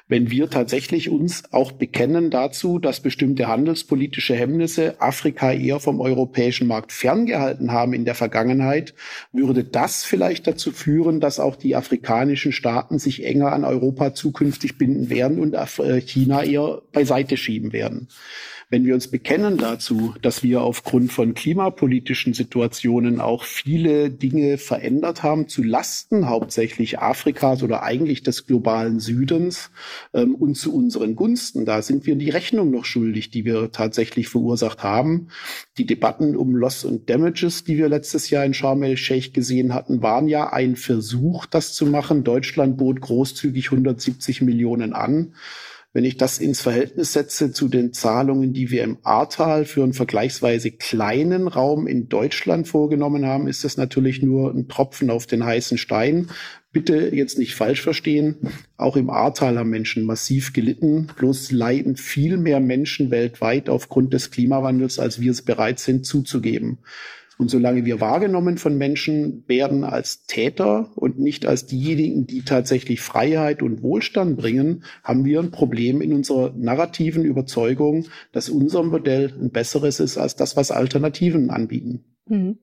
wenn 0.07 0.29
wir 0.29 0.49
tatsächlich 0.49 1.09
uns 1.09 1.51
auch 1.51 1.71
bekennen 1.71 2.29
dazu, 2.29 2.77
dass 2.77 2.99
bestimmte 2.99 3.47
handelspolitische 3.47 4.35
Hemmnisse 4.35 5.01
Afrika 5.01 5.51
eher 5.51 5.79
vom 5.79 5.99
europäischen 5.99 6.67
Markt 6.67 6.91
ferngehalten 6.91 7.71
haben 7.71 7.93
in 7.93 8.05
der 8.05 8.13
Vergangenheit, 8.13 8.93
würde 9.31 9.63
das 9.63 10.03
vielleicht 10.03 10.45
dazu 10.45 10.71
führen, 10.71 11.19
dass 11.19 11.39
auch 11.39 11.55
die 11.55 11.75
afrikanischen 11.75 12.51
Staaten 12.51 12.99
sich 12.99 13.25
enger 13.25 13.51
an 13.51 13.65
Europa 13.65 14.13
zukünftig 14.13 14.77
binden 14.77 15.09
werden 15.09 15.39
und 15.39 15.55
äh, 15.55 16.01
China 16.01 16.43
eher 16.43 16.81
beiseite 16.91 17.35
schieben 17.35 17.73
werden. 17.73 18.07
Wenn 18.75 18.85
wir 18.85 18.93
uns 18.93 19.07
bekennen 19.07 19.57
dazu, 19.57 20.15
dass 20.21 20.43
wir 20.43 20.59
aufgrund 20.59 21.09
von 21.09 21.33
klimapolitischen 21.33 22.33
Situationen 22.33 23.21
auch 23.21 23.45
viele 23.45 24.09
Dinge 24.09 24.57
verändert 24.57 25.23
haben, 25.23 25.47
zu 25.47 25.63
Lasten 25.63 26.27
hauptsächlich 26.27 26.99
Afrikas 26.99 27.63
oder 27.63 27.83
eigentlich 27.83 28.21
des 28.21 28.45
globalen 28.45 28.99
Südens 28.99 29.71
ähm, 30.13 30.35
und 30.35 30.55
zu 30.55 30.75
unseren 30.75 31.15
Gunsten, 31.15 31.63
da 31.63 31.81
sind 31.81 32.05
wir 32.05 32.17
die 32.17 32.29
Rechnung 32.29 32.69
noch 32.69 32.83
schuldig, 32.83 33.29
die 33.29 33.45
wir 33.45 33.71
tatsächlich 33.71 34.27
verursacht 34.27 34.83
haben. 34.83 35.29
Die 35.77 35.85
Debatten 35.85 36.35
um 36.35 36.53
Loss 36.53 36.83
und 36.83 37.09
Damages, 37.09 37.63
die 37.63 37.77
wir 37.77 37.87
letztes 37.87 38.29
Jahr 38.29 38.43
in 38.43 38.53
Sharm 38.53 38.83
el-Sheikh 38.83 39.31
gesehen 39.31 39.73
hatten, 39.73 40.01
waren 40.01 40.27
ja 40.27 40.51
ein 40.51 40.75
Versuch, 40.75 41.45
das 41.45 41.71
zu 41.71 41.85
machen. 41.85 42.25
Deutschland 42.25 42.75
bot 42.75 42.99
großzügig 42.99 43.67
170 43.67 44.41
Millionen 44.41 44.91
an. 44.91 45.31
Wenn 45.95 46.03
ich 46.03 46.17
das 46.17 46.39
ins 46.39 46.59
Verhältnis 46.59 47.13
setze 47.13 47.53
zu 47.53 47.69
den 47.69 47.93
Zahlungen, 47.93 48.51
die 48.51 48.69
wir 48.69 48.83
im 48.83 48.97
Ahrtal 49.03 49.63
für 49.63 49.81
einen 49.81 49.93
vergleichsweise 49.93 50.71
kleinen 50.71 51.47
Raum 51.47 51.87
in 51.87 52.09
Deutschland 52.09 52.67
vorgenommen 52.67 53.25
haben, 53.25 53.47
ist 53.47 53.63
das 53.63 53.77
natürlich 53.77 54.21
nur 54.21 54.53
ein 54.53 54.67
Tropfen 54.67 55.09
auf 55.09 55.25
den 55.25 55.45
heißen 55.45 55.77
Stein. 55.77 56.27
Bitte 56.73 57.15
jetzt 57.15 57.39
nicht 57.39 57.55
falsch 57.55 57.81
verstehen. 57.81 58.35
Auch 58.75 58.97
im 58.97 59.09
Ahrtal 59.09 59.57
haben 59.57 59.69
Menschen 59.69 60.03
massiv 60.03 60.51
gelitten. 60.51 61.07
Bloß 61.15 61.53
leiden 61.53 61.95
viel 61.95 62.35
mehr 62.35 62.59
Menschen 62.59 63.09
weltweit 63.09 63.69
aufgrund 63.69 64.13
des 64.13 64.31
Klimawandels, 64.31 64.99
als 64.99 65.21
wir 65.21 65.31
es 65.31 65.43
bereit 65.43 65.79
sind 65.79 66.05
zuzugeben. 66.05 66.79
Und 67.37 67.49
solange 67.49 67.85
wir 67.85 67.99
wahrgenommen 67.99 68.57
von 68.57 68.77
Menschen 68.77 69.43
werden 69.47 69.83
als 69.83 70.25
Täter 70.25 70.91
und 70.95 71.19
nicht 71.19 71.45
als 71.45 71.65
diejenigen, 71.65 72.25
die 72.27 72.43
tatsächlich 72.43 73.01
Freiheit 73.01 73.61
und 73.61 73.81
Wohlstand 73.81 74.37
bringen, 74.37 74.83
haben 75.03 75.25
wir 75.25 75.39
ein 75.39 75.51
Problem 75.51 76.01
in 76.01 76.13
unserer 76.13 76.53
narrativen 76.55 77.25
Überzeugung, 77.25 78.05
dass 78.31 78.49
unser 78.49 78.83
Modell 78.83 79.33
ein 79.39 79.51
besseres 79.51 79.99
ist 79.99 80.17
als 80.17 80.35
das, 80.35 80.55
was 80.55 80.71
Alternativen 80.71 81.49
anbieten. 81.49 82.05
Hm. 82.27 82.57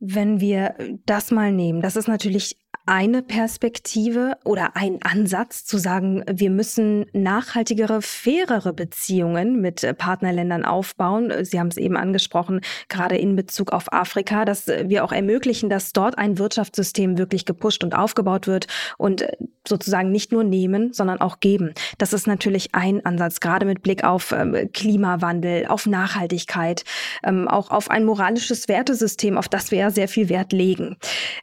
Wenn 0.00 0.40
wir 0.40 0.74
das 1.06 1.30
mal 1.30 1.52
nehmen, 1.52 1.80
das 1.80 1.96
ist 1.96 2.08
natürlich 2.08 2.58
eine 2.86 3.22
Perspektive 3.22 4.36
oder 4.44 4.76
ein 4.76 5.00
Ansatz 5.02 5.64
zu 5.64 5.78
sagen, 5.78 6.24
wir 6.30 6.50
müssen 6.50 7.06
nachhaltigere, 7.12 8.02
fairere 8.02 8.72
Beziehungen 8.72 9.60
mit 9.60 9.84
äh, 9.84 9.94
Partnerländern 9.94 10.64
aufbauen. 10.64 11.32
Sie 11.44 11.58
haben 11.58 11.68
es 11.68 11.76
eben 11.76 11.96
angesprochen, 11.96 12.60
gerade 12.88 13.16
in 13.16 13.36
Bezug 13.36 13.72
auf 13.72 13.92
Afrika, 13.92 14.44
dass 14.44 14.66
wir 14.66 15.04
auch 15.04 15.12
ermöglichen, 15.12 15.70
dass 15.70 15.92
dort 15.92 16.18
ein 16.18 16.38
Wirtschaftssystem 16.38 17.18
wirklich 17.18 17.44
gepusht 17.44 17.84
und 17.84 17.94
aufgebaut 17.94 18.46
wird 18.46 18.66
und 18.98 19.22
äh, 19.22 19.36
sozusagen 19.66 20.10
nicht 20.10 20.30
nur 20.30 20.44
nehmen, 20.44 20.92
sondern 20.92 21.20
auch 21.20 21.40
geben. 21.40 21.72
Das 21.98 22.12
ist 22.12 22.26
natürlich 22.26 22.74
ein 22.74 23.04
Ansatz, 23.06 23.40
gerade 23.40 23.66
mit 23.66 23.82
Blick 23.82 24.04
auf 24.04 24.32
ähm, 24.32 24.70
Klimawandel, 24.72 25.66
auf 25.66 25.86
Nachhaltigkeit, 25.86 26.84
ähm, 27.22 27.48
auch 27.48 27.70
auf 27.70 27.90
ein 27.90 28.04
moralisches 28.04 28.68
Wertesystem, 28.68 29.38
auf 29.38 29.48
das 29.48 29.70
wir 29.70 29.78
ja 29.78 29.90
sehr 29.90 30.08
viel 30.08 30.28
Wert 30.28 30.52
legen. 30.52 30.96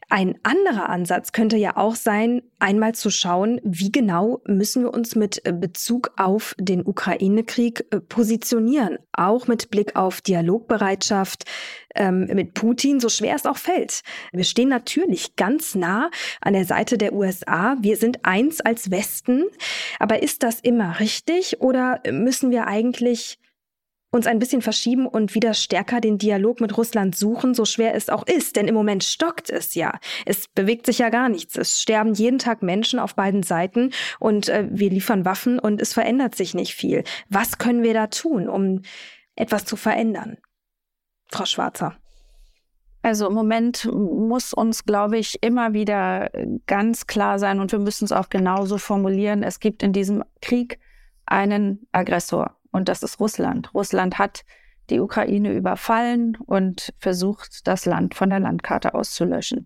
Ein 0.09 0.35
anderer 0.43 0.89
Ansatz 0.89 1.20
könnte 1.31 1.57
ja 1.57 1.77
auch 1.77 1.95
sein, 1.95 2.41
einmal 2.59 2.95
zu 2.95 3.09
schauen, 3.09 3.59
wie 3.63 3.91
genau 3.91 4.41
müssen 4.45 4.83
wir 4.83 4.93
uns 4.93 5.15
mit 5.15 5.45
äh, 5.45 5.53
Bezug 5.53 6.11
auf 6.17 6.55
den 6.59 6.85
Ukraine-Krieg 6.85 7.85
äh, 7.91 7.99
positionieren, 7.99 8.97
auch 9.13 9.47
mit 9.47 9.69
Blick 9.69 9.95
auf 9.95 10.21
Dialogbereitschaft 10.21 11.45
ähm, 11.95 12.25
mit 12.33 12.53
Putin, 12.53 12.99
so 12.99 13.09
schwer 13.09 13.35
es 13.35 13.45
auch 13.45 13.57
fällt. 13.57 14.01
Wir 14.31 14.43
stehen 14.43 14.69
natürlich 14.69 15.35
ganz 15.35 15.75
nah 15.75 16.09
an 16.41 16.53
der 16.53 16.65
Seite 16.65 16.97
der 16.97 17.13
USA. 17.13 17.75
Wir 17.79 17.97
sind 17.97 18.25
eins 18.25 18.61
als 18.61 18.91
Westen. 18.91 19.45
Aber 19.99 20.23
ist 20.23 20.43
das 20.43 20.59
immer 20.59 20.99
richtig 20.99 21.61
oder 21.61 22.01
müssen 22.11 22.51
wir 22.51 22.67
eigentlich 22.67 23.39
uns 24.11 24.27
ein 24.27 24.39
bisschen 24.39 24.61
verschieben 24.61 25.07
und 25.07 25.33
wieder 25.35 25.53
stärker 25.53 26.01
den 26.01 26.17
Dialog 26.17 26.59
mit 26.59 26.77
Russland 26.77 27.15
suchen, 27.15 27.53
so 27.53 27.63
schwer 27.63 27.95
es 27.95 28.09
auch 28.09 28.27
ist. 28.27 28.57
Denn 28.57 28.67
im 28.67 28.75
Moment 28.75 29.05
stockt 29.05 29.49
es 29.49 29.73
ja. 29.73 29.99
Es 30.25 30.49
bewegt 30.49 30.85
sich 30.85 30.99
ja 30.99 31.09
gar 31.09 31.29
nichts. 31.29 31.57
Es 31.57 31.81
sterben 31.81 32.13
jeden 32.13 32.37
Tag 32.37 32.61
Menschen 32.61 32.99
auf 32.99 33.15
beiden 33.15 33.41
Seiten 33.41 33.91
und 34.19 34.49
äh, 34.49 34.67
wir 34.69 34.89
liefern 34.89 35.23
Waffen 35.23 35.59
und 35.59 35.81
es 35.81 35.93
verändert 35.93 36.35
sich 36.35 36.53
nicht 36.53 36.75
viel. 36.75 37.05
Was 37.29 37.57
können 37.57 37.83
wir 37.83 37.93
da 37.93 38.07
tun, 38.07 38.49
um 38.49 38.81
etwas 39.35 39.63
zu 39.63 39.77
verändern? 39.77 40.37
Frau 41.29 41.45
Schwarzer. 41.45 41.95
Also 43.03 43.27
im 43.27 43.33
Moment 43.33 43.89
muss 43.91 44.53
uns, 44.53 44.83
glaube 44.85 45.17
ich, 45.17 45.41
immer 45.41 45.73
wieder 45.73 46.29
ganz 46.67 47.07
klar 47.07 47.39
sein 47.39 47.59
und 47.59 47.71
wir 47.71 47.79
müssen 47.79 48.05
es 48.05 48.11
auch 48.11 48.29
genauso 48.29 48.77
formulieren. 48.77 49.41
Es 49.41 49.59
gibt 49.59 49.81
in 49.81 49.93
diesem 49.93 50.23
Krieg 50.41 50.79
einen 51.25 51.87
Aggressor 51.91 52.60
und 52.71 52.89
das 52.89 53.03
ist 53.03 53.19
Russland. 53.19 53.73
Russland 53.73 54.17
hat 54.17 54.43
die 54.89 54.99
Ukraine 54.99 55.53
überfallen 55.53 56.37
und 56.45 56.93
versucht, 56.97 57.67
das 57.67 57.85
Land 57.85 58.15
von 58.15 58.29
der 58.29 58.39
Landkarte 58.39 58.93
auszulöschen. 58.93 59.65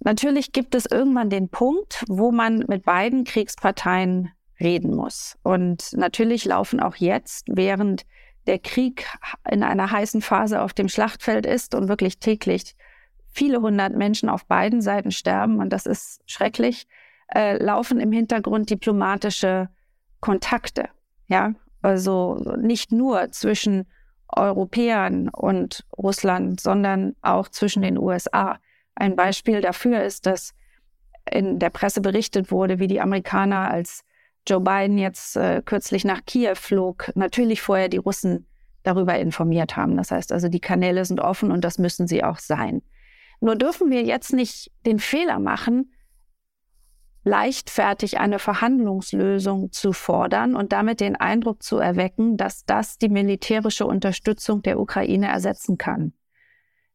Natürlich 0.00 0.52
gibt 0.52 0.74
es 0.74 0.86
irgendwann 0.86 1.30
den 1.30 1.48
Punkt, 1.48 2.04
wo 2.08 2.32
man 2.32 2.64
mit 2.68 2.84
beiden 2.84 3.24
Kriegsparteien 3.24 4.30
reden 4.58 4.94
muss. 4.94 5.38
Und 5.42 5.92
natürlich 5.92 6.44
laufen 6.44 6.80
auch 6.80 6.96
jetzt, 6.96 7.46
während 7.48 8.04
der 8.46 8.58
Krieg 8.58 9.06
in 9.48 9.62
einer 9.62 9.90
heißen 9.90 10.20
Phase 10.20 10.62
auf 10.62 10.72
dem 10.72 10.88
Schlachtfeld 10.88 11.46
ist 11.46 11.74
und 11.74 11.88
wirklich 11.88 12.18
täglich 12.18 12.74
viele 13.32 13.60
hundert 13.60 13.96
Menschen 13.96 14.28
auf 14.28 14.44
beiden 14.46 14.82
Seiten 14.82 15.10
sterben, 15.10 15.58
und 15.58 15.70
das 15.70 15.86
ist 15.86 16.20
schrecklich, 16.26 16.86
äh, 17.34 17.56
laufen 17.62 17.98
im 17.98 18.12
Hintergrund 18.12 18.68
diplomatische 18.70 19.68
Kontakte. 20.20 20.88
Ja, 21.28 21.54
also 21.82 22.34
nicht 22.58 22.92
nur 22.92 23.30
zwischen 23.32 23.86
Europäern 24.28 25.28
und 25.28 25.84
Russland, 25.96 26.60
sondern 26.60 27.14
auch 27.22 27.48
zwischen 27.48 27.82
den 27.82 27.98
USA. 27.98 28.58
Ein 28.94 29.16
Beispiel 29.16 29.60
dafür 29.60 30.02
ist, 30.02 30.26
dass 30.26 30.54
in 31.30 31.58
der 31.58 31.70
Presse 31.70 32.00
berichtet 32.00 32.50
wurde, 32.50 32.78
wie 32.78 32.86
die 32.86 33.00
Amerikaner, 33.00 33.70
als 33.70 34.04
Joe 34.46 34.60
Biden 34.60 34.98
jetzt 34.98 35.36
äh, 35.36 35.62
kürzlich 35.64 36.04
nach 36.04 36.24
Kiew 36.24 36.54
flog, 36.56 37.12
natürlich 37.14 37.62
vorher 37.62 37.88
die 37.88 37.98
Russen 37.98 38.46
darüber 38.82 39.16
informiert 39.18 39.76
haben. 39.76 39.96
Das 39.96 40.10
heißt 40.10 40.32
also, 40.32 40.48
die 40.48 40.60
Kanäle 40.60 41.04
sind 41.04 41.20
offen 41.20 41.52
und 41.52 41.62
das 41.62 41.78
müssen 41.78 42.08
sie 42.08 42.24
auch 42.24 42.38
sein. 42.38 42.82
Nur 43.40 43.56
dürfen 43.56 43.90
wir 43.90 44.02
jetzt 44.02 44.32
nicht 44.32 44.72
den 44.86 44.98
Fehler 44.98 45.38
machen, 45.38 45.92
leichtfertig 47.24 48.18
eine 48.18 48.38
Verhandlungslösung 48.38 49.70
zu 49.70 49.92
fordern 49.92 50.56
und 50.56 50.72
damit 50.72 51.00
den 51.00 51.16
Eindruck 51.16 51.62
zu 51.62 51.78
erwecken, 51.78 52.36
dass 52.36 52.64
das 52.64 52.98
die 52.98 53.08
militärische 53.08 53.86
Unterstützung 53.86 54.62
der 54.62 54.80
Ukraine 54.80 55.28
ersetzen 55.28 55.78
kann. 55.78 56.12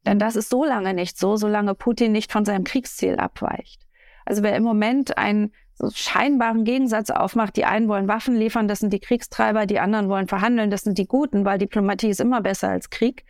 Denn 0.06 0.18
das 0.18 0.36
ist 0.36 0.50
so 0.50 0.64
lange 0.64 0.94
nicht 0.94 1.18
so, 1.18 1.36
solange 1.36 1.74
Putin 1.74 2.12
nicht 2.12 2.30
von 2.30 2.44
seinem 2.44 2.64
Kriegsziel 2.64 3.16
abweicht. 3.16 3.86
Also 4.24 4.42
wer 4.42 4.54
im 4.56 4.62
Moment 4.62 5.16
einen 5.16 5.52
so 5.74 5.90
scheinbaren 5.90 6.64
Gegensatz 6.64 7.10
aufmacht, 7.10 7.56
die 7.56 7.64
einen 7.64 7.88
wollen 7.88 8.08
Waffen 8.08 8.36
liefern, 8.36 8.68
das 8.68 8.80
sind 8.80 8.92
die 8.92 9.00
Kriegstreiber, 9.00 9.64
die 9.64 9.80
anderen 9.80 10.08
wollen 10.08 10.28
verhandeln, 10.28 10.70
das 10.70 10.82
sind 10.82 10.98
die 10.98 11.06
Guten, 11.06 11.44
weil 11.44 11.58
Diplomatie 11.58 12.10
ist 12.10 12.20
immer 12.20 12.42
besser 12.42 12.68
als 12.68 12.90
Krieg, 12.90 13.24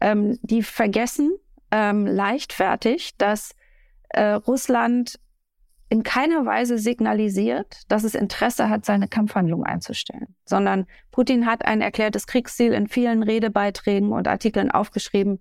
ähm, 0.00 0.38
die 0.42 0.62
vergessen 0.62 1.32
ähm, 1.70 2.06
leichtfertig, 2.06 3.16
dass 3.18 3.54
äh, 4.10 4.32
Russland 4.32 5.18
in 5.90 6.02
keiner 6.02 6.44
Weise 6.44 6.78
signalisiert, 6.78 7.82
dass 7.88 8.04
es 8.04 8.14
Interesse 8.14 8.68
hat, 8.68 8.84
seine 8.84 9.08
Kampfhandlung 9.08 9.64
einzustellen, 9.64 10.34
sondern 10.44 10.86
Putin 11.10 11.46
hat 11.46 11.64
ein 11.64 11.80
erklärtes 11.80 12.26
Kriegsziel 12.26 12.72
in 12.72 12.88
vielen 12.88 13.22
Redebeiträgen 13.22 14.12
und 14.12 14.28
Artikeln 14.28 14.70
aufgeschrieben. 14.70 15.40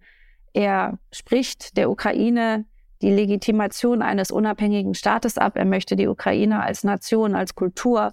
Er 0.54 1.00
spricht 1.12 1.76
der 1.76 1.90
Ukraine 1.90 2.66
die 3.02 3.12
Legitimation 3.12 4.02
eines 4.02 4.32
unabhängigen 4.32 4.96
Staates 4.96 5.38
ab. 5.38 5.56
Er 5.56 5.66
möchte 5.66 5.96
die 5.96 6.08
Ukraine 6.08 6.64
als 6.64 6.84
Nation, 6.84 7.36
als 7.36 7.54
Kultur, 7.54 8.12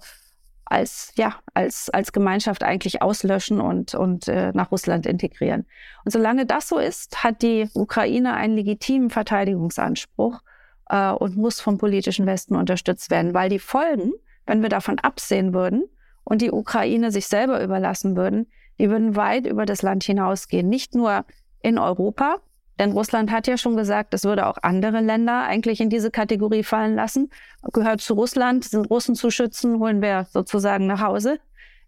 als 0.65 1.13
ja, 1.15 1.35
als 1.53 1.89
als 1.89 2.11
Gemeinschaft 2.11 2.63
eigentlich 2.63 3.01
auslöschen 3.01 3.61
und 3.61 3.95
und 3.95 4.27
äh, 4.27 4.51
nach 4.53 4.71
Russland 4.71 5.05
integrieren. 5.05 5.65
Und 6.03 6.11
solange 6.11 6.45
das 6.45 6.67
so 6.67 6.79
ist, 6.79 7.23
hat 7.23 7.41
die 7.41 7.69
Ukraine 7.73 8.33
einen 8.33 8.55
legitimen 8.55 9.09
Verteidigungsanspruch 9.09 10.41
äh, 10.89 11.11
und 11.11 11.37
muss 11.37 11.61
vom 11.61 11.77
politischen 11.77 12.25
Westen 12.25 12.55
unterstützt 12.55 13.09
werden, 13.11 13.33
weil 13.33 13.49
die 13.49 13.59
Folgen, 13.59 14.13
wenn 14.45 14.61
wir 14.61 14.69
davon 14.69 14.99
absehen 14.99 15.53
würden 15.53 15.85
und 16.23 16.41
die 16.41 16.51
Ukraine 16.51 17.11
sich 17.11 17.27
selber 17.27 17.63
überlassen 17.63 18.15
würden, 18.15 18.47
die 18.79 18.89
würden 18.89 19.15
weit 19.15 19.45
über 19.45 19.65
das 19.65 19.81
Land 19.81 20.03
hinausgehen. 20.03 20.67
Nicht 20.67 20.95
nur 20.95 21.25
in 21.61 21.77
Europa, 21.79 22.41
denn 22.79 22.91
Russland 22.91 23.31
hat 23.31 23.47
ja 23.47 23.57
schon 23.57 23.77
gesagt, 23.77 24.13
es 24.13 24.25
würde 24.25 24.47
auch 24.47 24.57
andere 24.61 24.99
Länder 24.99 25.43
eigentlich 25.43 25.79
in 25.79 25.89
diese 25.89 26.11
Kategorie 26.11 26.63
fallen 26.63 26.95
lassen. 26.95 27.29
Gehört 27.71 28.01
zu 28.01 28.15
Russland, 28.15 28.65
sind 28.65 28.89
Russen 28.89 29.15
zu 29.15 29.31
schützen, 29.31 29.79
holen 29.79 30.01
wir 30.01 30.27
sozusagen 30.31 30.85
nach 30.85 31.01
Hause, 31.01 31.39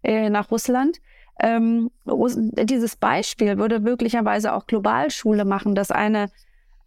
äh, 0.02 0.30
nach 0.30 0.50
Russland. 0.50 0.98
Ähm, 1.40 1.90
dieses 2.06 2.96
Beispiel 2.96 3.58
würde 3.58 3.80
möglicherweise 3.80 4.54
auch 4.54 4.66
global 4.66 5.10
Schule 5.10 5.44
machen, 5.44 5.74
dass 5.74 5.90
eine, 5.90 6.30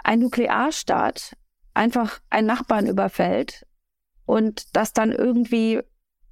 ein 0.03 0.19
Nuklearstaat 0.19 1.37
einfach 1.73 2.19
einen 2.29 2.47
Nachbarn 2.47 2.87
überfällt 2.87 3.65
und 4.25 4.75
das 4.75 4.93
dann 4.93 5.11
irgendwie 5.11 5.81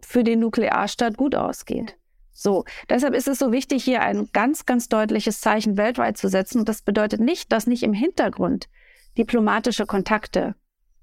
für 0.02 0.24
den 0.24 0.40
Nuklearstaat 0.40 1.18
gut 1.18 1.36
ausgeht. 1.36 1.98
So, 2.32 2.64
deshalb 2.88 3.16
ist 3.16 3.28
es 3.28 3.40
so 3.40 3.52
wichtig, 3.52 3.84
hier 3.84 4.02
ein 4.02 4.30
ganz, 4.32 4.66
ganz 4.66 4.88
deutliches 4.88 5.42
Zeichen 5.42 5.76
weltweit 5.76 6.18
zu 6.18 6.30
setzen. 6.30 6.60
Und 6.60 6.70
das 6.70 6.82
bedeutet 6.82 7.20
nicht, 7.20 7.52
dass 7.52 7.68
nicht 7.68 7.84
im 7.84 7.92
Hintergrund 7.92 8.70
diplomatische 9.18 9.86
Kontakte 9.86 10.56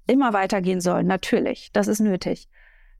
immer 0.07 0.33
weitergehen 0.33 0.81
sollen. 0.81 1.05
Natürlich, 1.05 1.69
das 1.73 1.87
ist 1.87 1.99
nötig. 1.99 2.49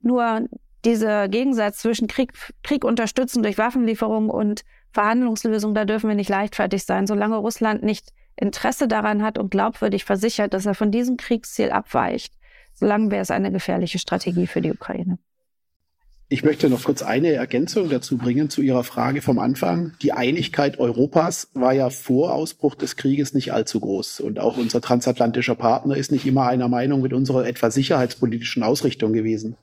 Nur 0.00 0.48
dieser 0.84 1.28
Gegensatz 1.28 1.78
zwischen 1.78 2.06
Krieg, 2.06 2.32
Krieg 2.62 2.84
unterstützen 2.84 3.42
durch 3.42 3.58
Waffenlieferungen 3.58 4.30
und 4.30 4.64
Verhandlungslösungen, 4.92 5.74
da 5.74 5.84
dürfen 5.84 6.08
wir 6.08 6.14
nicht 6.14 6.30
leichtfertig 6.30 6.84
sein. 6.84 7.08
Solange 7.08 7.36
Russland 7.36 7.82
nicht 7.82 8.12
Interesse 8.40 8.88
daran 8.88 9.22
hat 9.22 9.38
und 9.38 9.50
glaubwürdig 9.50 10.04
versichert, 10.04 10.54
dass 10.54 10.66
er 10.66 10.74
von 10.74 10.90
diesem 10.90 11.16
Kriegsziel 11.16 11.70
abweicht, 11.70 12.34
solange 12.74 13.10
wäre 13.10 13.22
es 13.22 13.30
eine 13.30 13.50
gefährliche 13.50 13.98
Strategie 13.98 14.46
für 14.46 14.60
die 14.60 14.70
Ukraine. 14.70 15.18
Ich 16.30 16.44
möchte 16.44 16.68
noch 16.68 16.84
kurz 16.84 17.02
eine 17.02 17.32
Ergänzung 17.32 17.88
dazu 17.88 18.18
bringen 18.18 18.50
zu 18.50 18.60
Ihrer 18.60 18.84
Frage 18.84 19.22
vom 19.22 19.38
Anfang. 19.38 19.94
Die 20.02 20.12
Einigkeit 20.12 20.78
Europas 20.78 21.48
war 21.54 21.72
ja 21.72 21.88
vor 21.88 22.34
Ausbruch 22.34 22.74
des 22.74 22.96
Krieges 22.96 23.32
nicht 23.32 23.54
allzu 23.54 23.80
groß. 23.80 24.20
Und 24.20 24.38
auch 24.38 24.58
unser 24.58 24.82
transatlantischer 24.82 25.54
Partner 25.54 25.96
ist 25.96 26.12
nicht 26.12 26.26
immer 26.26 26.46
einer 26.46 26.68
Meinung 26.68 27.00
mit 27.00 27.14
unserer 27.14 27.46
etwa 27.46 27.70
sicherheitspolitischen 27.70 28.62
Ausrichtung 28.62 29.14
gewesen. 29.14 29.56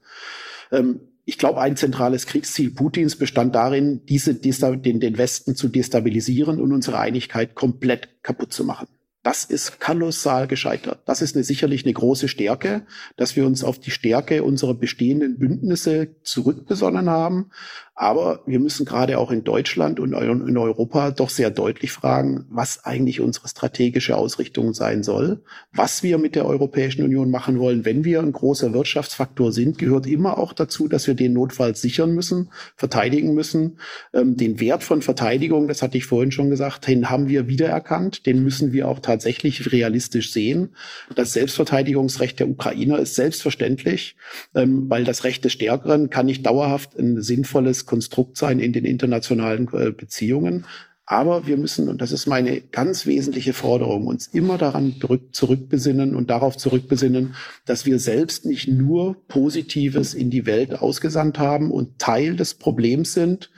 Ähm, 0.71 1.01
ich 1.25 1.39
glaube, 1.39 1.59
ein 1.59 1.75
zentrales 1.75 2.27
Kriegsziel 2.27 2.71
Putins 2.71 3.15
bestand 3.15 3.55
darin, 3.55 4.05
diese, 4.05 4.35
den, 4.35 4.99
den 4.99 5.17
Westen 5.17 5.55
zu 5.55 5.67
destabilisieren 5.67 6.61
und 6.61 6.71
unsere 6.71 6.99
Einigkeit 6.99 7.55
komplett 7.55 8.21
kaputt 8.21 8.53
zu 8.53 8.63
machen. 8.63 8.87
Das 9.23 9.43
ist 9.43 9.79
kolossal 9.79 10.45
gescheitert. 10.45 10.99
Das 11.05 11.23
ist 11.23 11.35
eine, 11.35 11.43
sicherlich 11.43 11.83
eine 11.83 11.93
große 11.93 12.27
Stärke, 12.27 12.85
dass 13.17 13.35
wir 13.35 13.47
uns 13.47 13.63
auf 13.63 13.79
die 13.79 13.89
Stärke 13.89 14.43
unserer 14.43 14.75
bestehenden 14.75 15.39
Bündnisse 15.39 16.15
zurückbesonnen 16.21 17.09
haben 17.09 17.49
aber 17.97 18.41
wir 18.45 18.59
müssen 18.59 18.85
gerade 18.85 19.17
auch 19.17 19.31
in 19.31 19.45
Deutschland 19.45 20.01
und 20.01 20.11
in 20.11 20.57
Europa 20.57 21.11
doch 21.11 21.29
sehr 21.29 21.49
deutlich 21.49 21.93
fragen, 21.93 22.45
was 22.49 22.83
eigentlich 22.83 23.21
unsere 23.21 23.47
strategische 23.47 24.17
Ausrichtung 24.17 24.73
sein 24.73 25.01
soll. 25.01 25.41
Was 25.71 26.03
wir 26.03 26.17
mit 26.17 26.35
der 26.35 26.45
Europäischen 26.45 27.03
Union 27.03 27.31
machen 27.31 27.57
wollen, 27.57 27.85
wenn 27.85 28.03
wir 28.03 28.19
ein 28.19 28.33
großer 28.33 28.73
Wirtschaftsfaktor 28.73 29.53
sind, 29.53 29.77
gehört 29.77 30.07
immer 30.07 30.37
auch 30.37 30.51
dazu, 30.51 30.89
dass 30.89 31.07
wir 31.07 31.13
den 31.13 31.31
notfalls 31.31 31.81
sichern 31.81 32.13
müssen, 32.13 32.49
verteidigen 32.75 33.33
müssen. 33.33 33.79
Ähm, 34.13 34.35
den 34.35 34.59
Wert 34.59 34.83
von 34.83 35.01
Verteidigung, 35.01 35.69
das 35.69 35.81
hatte 35.81 35.97
ich 35.97 36.05
vorhin 36.05 36.33
schon 36.33 36.49
gesagt, 36.49 36.89
den 36.89 37.09
haben 37.09 37.29
wir 37.29 37.47
wiedererkannt. 37.47 38.25
Den 38.25 38.43
müssen 38.43 38.73
wir 38.73 38.89
auch 38.89 38.99
tatsächlich 38.99 39.71
realistisch 39.71 40.33
sehen. 40.33 40.75
Das 41.15 41.31
Selbstverteidigungsrecht 41.31 42.41
der 42.41 42.49
Ukrainer 42.49 42.99
ist 42.99 43.15
selbstverständlich, 43.15 44.17
ähm, 44.53 44.89
weil 44.89 45.05
das 45.05 45.23
Recht 45.23 45.45
des 45.45 45.53
Stärkeren 45.53 46.09
kann 46.09 46.25
nicht 46.25 46.45
dauerhaft 46.45 46.99
ein 46.99 47.21
sinnvolles 47.21 47.84
Konstrukt 47.85 48.37
sein 48.37 48.59
in 48.59 48.73
den 48.73 48.85
internationalen 48.85 49.69
äh, 49.73 49.91
Beziehungen. 49.91 50.65
Aber 51.07 51.45
wir 51.45 51.57
müssen, 51.57 51.87
und 51.87 52.01
das 52.01 52.11
ist 52.11 52.25
meine 52.25 52.61
ganz 52.61 53.05
wesentliche 53.05 53.53
Forderung, 53.53 54.07
uns 54.07 54.25
immer 54.27 54.57
daran 54.57 54.95
zurückbesinnen 55.31 56.15
und 56.15 56.31
darauf 56.31 56.57
zurückbesinnen, 56.57 57.35
dass 57.65 57.85
wir 57.85 57.99
selbst 57.99 58.45
nicht 58.45 58.67
nur 58.67 59.27
Positives 59.27 60.15
in 60.15 60.31
die 60.31 60.47
Welt 60.47 60.73
ausgesandt 60.81 61.37
haben 61.37 61.69
und 61.69 61.99
Teil 61.99 62.35
des 62.35 62.55
Problems 62.55 63.13
sind. 63.13 63.51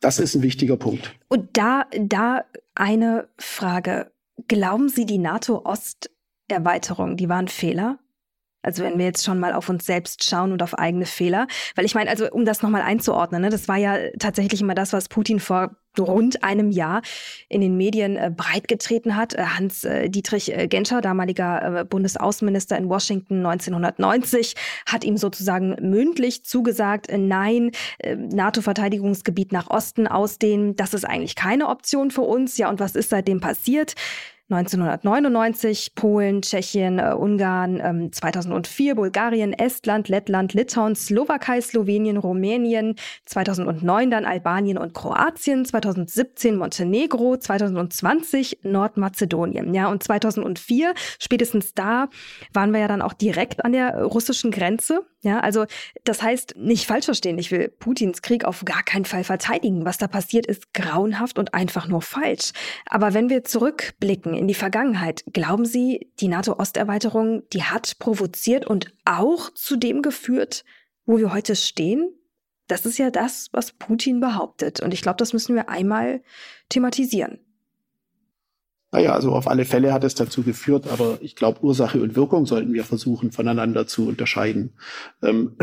Das 0.00 0.18
ist 0.18 0.34
ein 0.34 0.42
wichtiger 0.42 0.76
Punkt. 0.76 1.14
Und 1.28 1.56
da, 1.56 1.86
da 1.96 2.44
eine 2.74 3.28
Frage. 3.36 4.10
Glauben 4.48 4.88
Sie, 4.88 5.06
die 5.06 5.18
NATO-Osterweiterung, 5.18 7.16
die 7.16 7.28
war 7.28 7.38
ein 7.38 7.48
Fehler? 7.48 7.98
Also 8.62 8.82
wenn 8.82 8.98
wir 8.98 9.06
jetzt 9.06 9.24
schon 9.24 9.38
mal 9.38 9.52
auf 9.52 9.68
uns 9.68 9.86
selbst 9.86 10.24
schauen 10.24 10.52
und 10.52 10.62
auf 10.62 10.78
eigene 10.78 11.06
Fehler. 11.06 11.46
Weil 11.74 11.84
ich 11.84 11.94
meine, 11.94 12.10
also 12.10 12.28
um 12.30 12.44
das 12.44 12.62
nochmal 12.62 12.82
einzuordnen, 12.82 13.42
ne, 13.42 13.50
das 13.50 13.68
war 13.68 13.76
ja 13.76 13.96
tatsächlich 14.18 14.60
immer 14.60 14.74
das, 14.74 14.92
was 14.92 15.08
Putin 15.08 15.40
vor 15.40 15.76
rund 15.98 16.44
einem 16.44 16.70
Jahr 16.70 17.02
in 17.48 17.60
den 17.60 17.76
Medien 17.76 18.16
äh, 18.16 18.30
breitgetreten 18.34 19.16
hat. 19.16 19.34
Äh, 19.34 19.42
Hans-Dietrich 19.42 20.56
äh, 20.56 20.68
Genscher, 20.68 21.00
damaliger 21.00 21.84
Bundesaußenminister 21.84 22.76
in 22.76 22.88
Washington 22.88 23.44
1990, 23.44 24.54
hat 24.86 25.04
ihm 25.04 25.16
sozusagen 25.16 25.76
mündlich 25.80 26.44
zugesagt, 26.44 27.08
nein, 27.16 27.72
NATO-Verteidigungsgebiet 28.04 29.52
nach 29.52 29.70
Osten 29.70 30.06
ausdehnen, 30.06 30.76
das 30.76 30.94
ist 30.94 31.04
eigentlich 31.04 31.34
keine 31.34 31.68
Option 31.68 32.10
für 32.10 32.22
uns. 32.22 32.58
Ja, 32.58 32.68
und 32.68 32.80
was 32.80 32.94
ist 32.94 33.10
seitdem 33.10 33.40
passiert? 33.40 33.94
1999 34.50 35.94
Polen, 35.94 36.40
Tschechien, 36.40 36.98
äh, 36.98 37.12
Ungarn, 37.12 37.80
ähm, 37.84 38.12
2004 38.12 38.94
Bulgarien, 38.94 39.52
Estland, 39.52 40.08
Lettland, 40.08 40.54
Litauen, 40.54 40.96
Slowakei, 40.96 41.60
Slowenien, 41.60 42.16
Rumänien, 42.16 42.94
2009 43.26 44.10
dann 44.10 44.24
Albanien 44.24 44.78
und 44.78 44.94
Kroatien, 44.94 45.66
2017 45.66 46.56
Montenegro, 46.56 47.36
2020 47.36 48.60
Nordmazedonien. 48.62 49.74
Ja, 49.74 49.90
und 49.90 50.02
2004, 50.02 50.94
spätestens 51.18 51.74
da, 51.74 52.08
waren 52.54 52.72
wir 52.72 52.80
ja 52.80 52.88
dann 52.88 53.02
auch 53.02 53.12
direkt 53.12 53.66
an 53.66 53.72
der 53.72 54.02
russischen 54.02 54.50
Grenze. 54.50 55.04
Ja, 55.20 55.40
also 55.40 55.66
das 56.04 56.22
heißt, 56.22 56.54
nicht 56.56 56.86
falsch 56.86 57.06
verstehen, 57.06 57.38
ich 57.38 57.50
will 57.50 57.68
Putins 57.68 58.22
Krieg 58.22 58.44
auf 58.44 58.64
gar 58.64 58.84
keinen 58.84 59.04
Fall 59.04 59.24
verteidigen. 59.24 59.84
Was 59.84 59.98
da 59.98 60.06
passiert, 60.06 60.46
ist 60.46 60.72
grauenhaft 60.72 61.38
und 61.38 61.54
einfach 61.54 61.88
nur 61.88 62.02
falsch. 62.02 62.52
Aber 62.86 63.14
wenn 63.14 63.28
wir 63.28 63.42
zurückblicken 63.42 64.37
in 64.38 64.48
die 64.48 64.54
Vergangenheit, 64.54 65.24
glauben 65.32 65.64
Sie, 65.64 66.10
die 66.20 66.28
NATO-Osterweiterung, 66.28 67.42
die 67.52 67.64
hat 67.64 67.98
provoziert 67.98 68.66
und 68.66 68.92
auch 69.04 69.52
zu 69.54 69.76
dem 69.76 70.02
geführt, 70.02 70.64
wo 71.04 71.18
wir 71.18 71.32
heute 71.32 71.56
stehen? 71.56 72.12
Das 72.66 72.86
ist 72.86 72.98
ja 72.98 73.10
das, 73.10 73.48
was 73.52 73.72
Putin 73.72 74.20
behauptet. 74.20 74.80
Und 74.80 74.94
ich 74.94 75.02
glaube, 75.02 75.16
das 75.16 75.32
müssen 75.32 75.54
wir 75.54 75.68
einmal 75.68 76.22
thematisieren. 76.68 77.38
Naja, 78.90 79.12
also 79.12 79.32
auf 79.32 79.48
alle 79.48 79.64
Fälle 79.64 79.92
hat 79.92 80.04
es 80.04 80.14
dazu 80.14 80.42
geführt, 80.42 80.86
aber 80.86 81.18
ich 81.20 81.36
glaube, 81.36 81.62
Ursache 81.62 82.00
und 82.00 82.16
Wirkung 82.16 82.46
sollten 82.46 82.72
wir 82.72 82.84
versuchen 82.84 83.32
voneinander 83.32 83.86
zu 83.86 84.08
unterscheiden. 84.08 84.74
Ähm, 85.22 85.56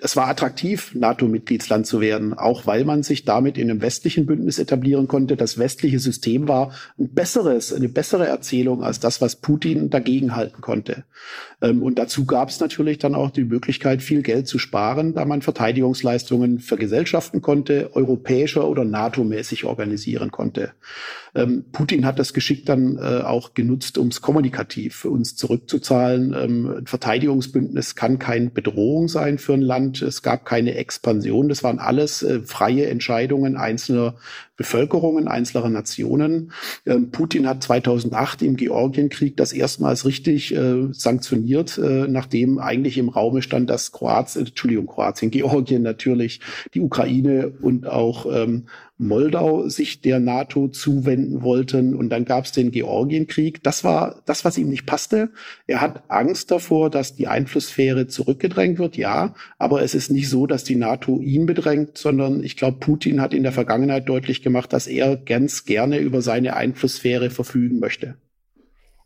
es 0.00 0.16
war 0.16 0.28
attraktiv, 0.28 0.94
NATO-Mitgliedsland 0.94 1.86
zu 1.86 2.00
werden, 2.00 2.32
auch 2.32 2.66
weil 2.66 2.84
man 2.84 3.02
sich 3.02 3.24
damit 3.24 3.58
in 3.58 3.70
einem 3.70 3.82
westlichen 3.82 4.26
Bündnis 4.26 4.58
etablieren 4.58 5.06
konnte. 5.06 5.36
Das 5.36 5.58
westliche 5.58 5.98
System 5.98 6.48
war 6.48 6.72
ein 6.98 7.12
besseres, 7.12 7.72
eine 7.72 7.88
bessere 7.88 8.26
Erzählung 8.26 8.82
als 8.82 9.00
das, 9.00 9.20
was 9.20 9.36
Putin 9.36 9.90
dagegen 9.90 10.34
halten 10.34 10.60
konnte. 10.60 11.04
Ähm, 11.60 11.82
und 11.82 11.98
dazu 11.98 12.24
gab 12.24 12.48
es 12.48 12.58
natürlich 12.58 12.98
dann 12.98 13.14
auch 13.14 13.30
die 13.30 13.44
Möglichkeit, 13.44 14.02
viel 14.02 14.22
Geld 14.22 14.48
zu 14.48 14.58
sparen, 14.58 15.14
da 15.14 15.24
man 15.24 15.42
Verteidigungsleistungen 15.42 16.58
vergesellschaften 16.58 17.42
konnte, 17.42 17.90
europäischer 17.94 18.66
oder 18.68 18.84
NATO-mäßig 18.84 19.64
organisieren 19.64 20.30
konnte. 20.30 20.72
Ähm, 21.34 21.64
Putin 21.70 22.04
hat 22.04 22.18
das 22.18 22.34
Geschick 22.34 22.66
dann 22.66 22.98
äh, 22.98 23.22
auch 23.22 23.54
genutzt, 23.54 23.98
um 23.98 24.08
es 24.08 24.20
kommunikativ 24.20 24.96
für 24.96 25.10
uns 25.10 25.36
zurückzuzahlen. 25.36 26.34
Ähm, 26.34 26.74
ein 26.78 26.86
Verteidigungsbündnis 26.86 27.94
kann 27.94 28.18
keine 28.18 28.50
Bedrohung 28.50 29.08
sein 29.08 29.38
für 29.38 29.54
ein 29.54 29.62
Land. 29.62 29.91
Es 30.00 30.22
gab 30.22 30.46
keine 30.46 30.76
Expansion. 30.76 31.48
Das 31.48 31.62
waren 31.62 31.78
alles 31.78 32.22
äh, 32.22 32.40
freie 32.40 32.86
Entscheidungen 32.86 33.56
einzelner 33.56 34.14
Bevölkerungen 34.56 35.28
einzelner 35.28 35.68
Nationen. 35.68 36.52
Ähm, 36.86 37.10
Putin 37.10 37.46
hat 37.46 37.62
2008 37.62 38.42
im 38.42 38.56
Georgienkrieg 38.56 39.36
das 39.36 39.52
erstmals 39.52 40.04
richtig 40.04 40.54
äh, 40.54 40.88
sanktioniert, 40.92 41.78
äh, 41.78 42.06
nachdem 42.08 42.58
eigentlich 42.58 42.98
im 42.98 43.08
Raume 43.08 43.42
stand, 43.42 43.70
dass 43.70 43.92
Kroatien, 43.92 44.46
Entschuldigung, 44.46 44.86
Kroatien, 44.86 45.30
Georgien 45.30 45.82
natürlich, 45.82 46.40
die 46.74 46.80
Ukraine 46.80 47.52
und 47.60 47.86
auch 47.86 48.26
ähm, 48.26 48.66
Moldau 49.02 49.68
sich 49.68 50.00
der 50.00 50.20
NATO 50.20 50.68
zuwenden 50.68 51.42
wollten. 51.42 51.94
Und 51.94 52.10
dann 52.10 52.24
gab 52.24 52.44
es 52.44 52.52
den 52.52 52.70
Georgienkrieg. 52.70 53.62
Das 53.62 53.84
war 53.84 54.22
das, 54.26 54.44
was 54.44 54.58
ihm 54.58 54.68
nicht 54.68 54.86
passte. 54.86 55.30
Er 55.66 55.80
hat 55.80 56.04
Angst 56.08 56.50
davor, 56.50 56.88
dass 56.88 57.14
die 57.14 57.26
Einflusssphäre 57.26 58.06
zurückgedrängt 58.06 58.78
wird, 58.78 58.96
ja. 58.96 59.34
Aber 59.58 59.82
es 59.82 59.94
ist 59.94 60.10
nicht 60.10 60.28
so, 60.28 60.46
dass 60.46 60.64
die 60.64 60.76
NATO 60.76 61.20
ihn 61.20 61.46
bedrängt, 61.46 61.98
sondern 61.98 62.44
ich 62.44 62.56
glaube, 62.56 62.78
Putin 62.78 63.20
hat 63.20 63.34
in 63.34 63.42
der 63.42 63.52
Vergangenheit 63.52 64.08
deutlich 64.08 64.41
gemacht, 64.42 64.52
gemacht, 64.52 64.72
dass 64.72 64.86
er 64.86 65.16
ganz 65.16 65.64
gerne 65.64 65.98
über 65.98 66.20
seine 66.20 66.56
Einflusssphäre 66.56 67.30
verfügen 67.30 67.78
möchte. 67.80 68.16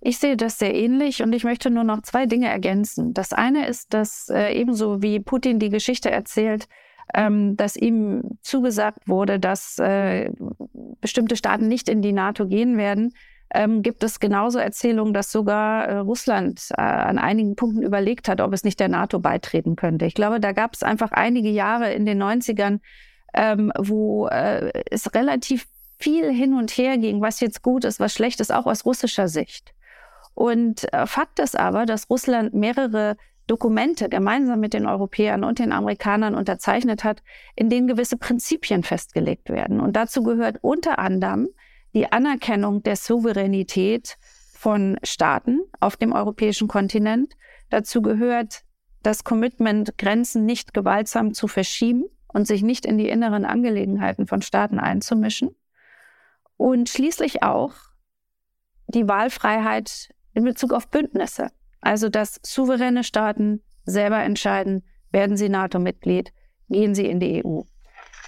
Ich 0.00 0.18
sehe 0.18 0.36
das 0.36 0.58
sehr 0.58 0.74
ähnlich 0.74 1.22
und 1.22 1.32
ich 1.32 1.44
möchte 1.44 1.70
nur 1.70 1.84
noch 1.84 2.02
zwei 2.02 2.26
Dinge 2.26 2.48
ergänzen. 2.48 3.12
Das 3.14 3.32
eine 3.32 3.66
ist, 3.66 3.94
dass 3.94 4.28
äh, 4.28 4.52
ebenso 4.52 5.02
wie 5.02 5.20
Putin 5.20 5.58
die 5.58 5.70
Geschichte 5.70 6.10
erzählt, 6.10 6.68
ähm, 7.14 7.56
dass 7.56 7.76
ihm 7.76 8.22
zugesagt 8.42 9.08
wurde, 9.08 9.38
dass 9.40 9.78
äh, 9.78 10.30
bestimmte 11.00 11.36
Staaten 11.36 11.68
nicht 11.68 11.88
in 11.88 12.02
die 12.02 12.12
NATO 12.12 12.46
gehen 12.46 12.76
werden, 12.76 13.12
ähm, 13.54 13.82
gibt 13.82 14.02
es 14.02 14.20
genauso 14.20 14.58
Erzählungen, 14.58 15.14
dass 15.14 15.30
sogar 15.32 15.86
äh, 15.86 15.96
Russland 15.98 16.68
äh, 16.76 16.82
an 16.82 17.18
einigen 17.18 17.54
Punkten 17.54 17.82
überlegt 17.82 18.28
hat, 18.28 18.40
ob 18.40 18.52
es 18.52 18.64
nicht 18.64 18.80
der 18.80 18.88
NATO 18.88 19.20
beitreten 19.20 19.76
könnte. 19.76 20.04
Ich 20.04 20.14
glaube, 20.14 20.40
da 20.40 20.52
gab 20.52 20.74
es 20.74 20.82
einfach 20.82 21.12
einige 21.12 21.48
Jahre 21.48 21.92
in 21.92 22.04
den 22.04 22.20
90ern, 22.20 22.80
ähm, 23.36 23.72
wo 23.78 24.26
äh, 24.28 24.72
es 24.90 25.14
relativ 25.14 25.66
viel 25.98 26.32
hin 26.32 26.54
und 26.54 26.70
her 26.72 26.98
ging, 26.98 27.20
was 27.20 27.40
jetzt 27.40 27.62
gut 27.62 27.84
ist, 27.84 28.00
was 28.00 28.12
schlecht 28.12 28.40
ist, 28.40 28.52
auch 28.52 28.66
aus 28.66 28.84
russischer 28.84 29.28
Sicht. 29.28 29.74
Und 30.34 30.92
äh, 30.92 31.06
Fakt 31.06 31.38
ist 31.38 31.58
aber, 31.58 31.86
dass 31.86 32.10
Russland 32.10 32.52
mehrere 32.52 33.16
Dokumente 33.46 34.08
gemeinsam 34.08 34.60
mit 34.60 34.74
den 34.74 34.86
Europäern 34.86 35.44
und 35.44 35.58
den 35.58 35.72
Amerikanern 35.72 36.34
unterzeichnet 36.34 37.04
hat, 37.04 37.22
in 37.54 37.70
denen 37.70 37.86
gewisse 37.86 38.16
Prinzipien 38.16 38.82
festgelegt 38.82 39.48
werden. 39.48 39.80
Und 39.80 39.94
dazu 39.94 40.22
gehört 40.22 40.58
unter 40.62 40.98
anderem 40.98 41.48
die 41.94 42.10
Anerkennung 42.10 42.82
der 42.82 42.96
Souveränität 42.96 44.18
von 44.52 44.98
Staaten 45.02 45.60
auf 45.80 45.96
dem 45.96 46.12
europäischen 46.12 46.66
Kontinent. 46.68 47.34
Dazu 47.70 48.02
gehört 48.02 48.62
das 49.02 49.22
Commitment, 49.22 49.96
Grenzen 49.96 50.44
nicht 50.44 50.74
gewaltsam 50.74 51.32
zu 51.32 51.46
verschieben 51.46 52.04
und 52.36 52.46
sich 52.46 52.62
nicht 52.62 52.84
in 52.84 52.98
die 52.98 53.08
inneren 53.08 53.46
Angelegenheiten 53.46 54.26
von 54.26 54.42
Staaten 54.42 54.78
einzumischen. 54.78 55.56
Und 56.58 56.90
schließlich 56.90 57.42
auch 57.42 57.72
die 58.88 59.08
Wahlfreiheit 59.08 60.10
in 60.34 60.44
Bezug 60.44 60.74
auf 60.74 60.90
Bündnisse. 60.90 61.48
Also, 61.80 62.10
dass 62.10 62.38
souveräne 62.44 63.04
Staaten 63.04 63.62
selber 63.86 64.18
entscheiden, 64.18 64.84
werden 65.12 65.38
sie 65.38 65.48
NATO-Mitglied, 65.48 66.34
gehen 66.68 66.94
sie 66.94 67.06
in 67.06 67.20
die 67.20 67.42
EU. 67.42 67.62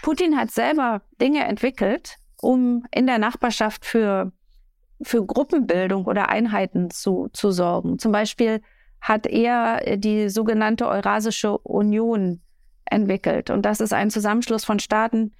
Putin 0.01 0.38
hat 0.38 0.53
selber 0.53 1.03
Dinge 1.21 1.44
entwickelt, 1.44 2.16
um 2.40 2.87
in 2.90 3.07
der 3.07 3.18
Nachbarschaft 3.18 3.85
für, 3.85 4.33
für 5.03 5.27
Gruppenbildung 5.27 6.07
oder 6.07 6.31
Einheiten 6.31 6.88
zu, 6.88 7.29
zu 7.35 7.51
sorgen. 7.51 7.99
Zum 7.99 8.12
Beispiel 8.12 8.62
hat 9.03 9.27
er 9.27 9.99
die 9.99 10.31
sogenannte 10.31 10.88
Eurasische 10.88 11.59
Union 11.59 12.40
entwickelt. 12.90 13.51
Und 13.51 13.62
das 13.62 13.81
ist 13.81 13.92
ein 13.92 14.11
Zusammenschluss 14.11 14.64
von 14.64 14.79
Staaten 14.79 15.33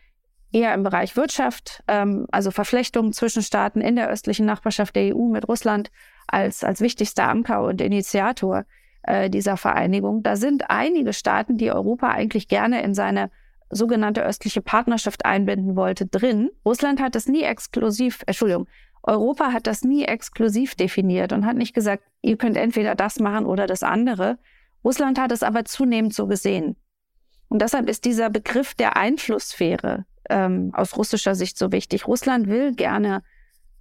eher 0.53 0.75
im 0.75 0.83
Bereich 0.83 1.17
Wirtschaft, 1.17 1.83
ähm, 1.89 2.27
also 2.31 2.51
Verflechtungen 2.51 3.13
zwischen 3.13 3.43
Staaten 3.43 3.81
in 3.81 3.97
der 3.97 4.09
östlichen 4.09 4.47
Nachbarschaft 4.47 4.97
der 4.97 5.15
EU 5.15 5.29
mit 5.29 5.49
Russland 5.49 5.91
als, 6.27 6.65
als 6.65 6.81
wichtigster 6.81 7.29
Anker 7.29 7.63
und 7.63 7.81
Initiator 7.81 8.65
äh, 9.03 9.31
dieser 9.31 9.57
Vereinigung. 9.57 10.23
Da 10.23 10.37
sind 10.37 10.71
einige 10.71 11.13
Staaten, 11.13 11.57
die 11.57 11.71
Europa 11.71 12.09
eigentlich 12.09 12.49
gerne 12.49 12.83
in 12.83 12.95
seine 12.95 13.31
sogenannte 13.71 14.25
östliche 14.25 14.63
Partnerschaft 14.63 15.27
einbinden 15.27 15.77
wollte, 15.77 16.07
drin. 16.07 16.51
Russland 16.65 17.01
hat 17.03 17.15
das 17.15 17.27
nie 17.27 17.43
exklusiv, 17.43 18.23
Entschuldigung, 18.27 18.67
Europa 19.03 19.53
hat 19.53 19.67
das 19.67 19.83
nie 19.83 20.05
exklusiv 20.05 20.75
definiert 20.75 21.33
und 21.33 21.47
hat 21.47 21.57
nicht 21.57 21.75
gesagt, 21.75 22.03
ihr 22.23 22.37
könnt 22.37 22.57
entweder 22.57 22.95
das 22.95 23.21
machen 23.21 23.47
oder 23.47 23.67
das 23.67 23.83
andere. 23.83 24.39
Russland 24.85 25.19
hat 25.19 25.33
es 25.33 25.43
aber 25.43 25.65
zunehmend 25.65 26.15
so 26.15 26.27
gesehen. 26.27 26.77
Und 27.49 27.63
deshalb 27.63 27.89
ist 27.89 28.05
dieser 28.05 28.31
Begriff 28.31 28.75
der 28.75 28.97
Einflusssphäre 28.97 30.05
ähm, 30.29 30.71
aus 30.75 30.97
russischer 30.97 31.35
Sicht 31.35 31.57
so 31.59 31.73
wichtig. 31.73 32.07
Russland 32.07 32.49
will 32.49 32.75
gerne 32.75 33.23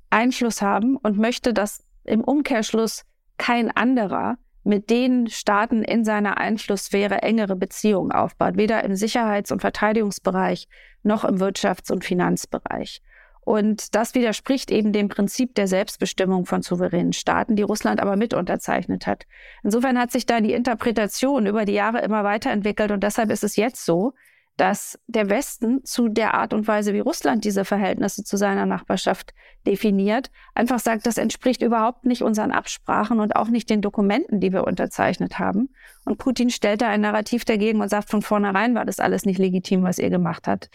Einfluss 0.09 0.61
haben 0.61 0.95
und 0.97 1.17
möchte, 1.17 1.53
dass 1.53 1.83
im 2.03 2.23
Umkehrschluss 2.23 3.03
kein 3.37 3.69
anderer 3.69 4.37
mit 4.63 4.89
den 4.89 5.27
Staaten 5.27 5.83
in 5.83 6.03
seiner 6.03 6.37
Einflusssphäre 6.37 7.21
engere 7.21 7.55
Beziehungen 7.55 8.11
aufbaut, 8.11 8.57
weder 8.57 8.83
im 8.83 8.95
Sicherheits- 8.95 9.51
und 9.51 9.61
Verteidigungsbereich 9.61 10.67
noch 11.03 11.23
im 11.23 11.37
Wirtschafts- 11.37 11.91
und 11.91 12.03
Finanzbereich. 12.03 13.01
Und 13.47 13.95
das 13.95 14.13
widerspricht 14.13 14.71
eben 14.71 14.91
dem 14.91 15.07
Prinzip 15.07 15.55
der 15.55 15.69
Selbstbestimmung 15.69 16.45
von 16.45 16.63
souveränen 16.63 17.13
Staaten, 17.13 17.55
die 17.55 17.63
Russland 17.63 18.01
aber 18.01 18.17
mit 18.17 18.33
unterzeichnet 18.33 19.07
hat. 19.07 19.25
Insofern 19.63 19.97
hat 19.97 20.11
sich 20.11 20.25
da 20.25 20.41
die 20.41 20.51
Interpretation 20.51 21.45
über 21.45 21.63
die 21.63 21.71
Jahre 21.71 22.01
immer 22.01 22.25
weiterentwickelt 22.25 22.91
und 22.91 23.03
deshalb 23.03 23.31
ist 23.31 23.45
es 23.45 23.55
jetzt 23.55 23.85
so, 23.85 24.11
dass 24.57 24.99
der 25.05 25.29
Westen 25.29 25.85
zu 25.85 26.09
der 26.09 26.33
Art 26.33 26.51
und 26.51 26.67
Weise, 26.67 26.93
wie 26.93 26.99
Russland 26.99 27.45
diese 27.45 27.63
Verhältnisse 27.63 28.23
zu 28.23 28.37
seiner 28.37 28.65
Nachbarschaft 28.65 29.35
definiert, 29.67 30.31
einfach 30.55 30.79
sagt, 30.79 31.05
das 31.05 31.19
entspricht 31.19 31.61
überhaupt 31.61 32.05
nicht 32.05 32.23
unseren 32.23 32.51
Absprachen 32.51 33.19
und 33.19 33.35
auch 33.35 33.49
nicht 33.49 33.69
den 33.69 33.81
Dokumenten, 33.81 34.39
die 34.39 34.51
wir 34.51 34.65
unterzeichnet 34.65 35.37
haben. 35.37 35.69
Und 36.05 36.17
Putin 36.17 36.49
stellt 36.49 36.81
da 36.81 36.89
ein 36.89 37.01
Narrativ 37.01 37.45
dagegen 37.45 37.81
und 37.81 37.89
sagt, 37.89 38.09
von 38.09 38.23
vornherein 38.23 38.73
war 38.73 38.85
das 38.85 38.99
alles 38.99 39.25
nicht 39.25 39.37
legitim, 39.37 39.83
was 39.83 39.99
ihr 39.99 40.09
gemacht 40.09 40.47
habt, 40.47 40.69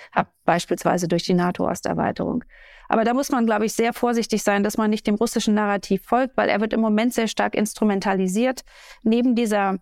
beispielsweise 0.45 1.09
durch 1.09 1.25
die 1.25 1.35
NATO-Osterweiterung. 1.35 2.45
Aber 2.89 3.05
da 3.05 3.15
muss 3.15 3.31
man, 3.31 3.47
glaube 3.47 3.67
ich, 3.67 3.73
sehr 3.73 3.93
vorsichtig 3.93 4.45
sein, 4.45 4.63
dass 4.63 4.77
man 4.77 4.91
nicht 4.91 5.07
dem 5.07 5.17
russischen 5.17 5.55
Narrativ 5.55 6.05
folgt, 6.05 6.37
weil 6.37 6.49
er 6.49 6.61
wird 6.61 6.73
im 6.73 6.81
Moment 6.81 7.15
sehr 7.15 7.27
stark 7.27 7.57
instrumentalisiert. 7.57 8.63
Neben 9.03 9.35
dieser 9.35 9.79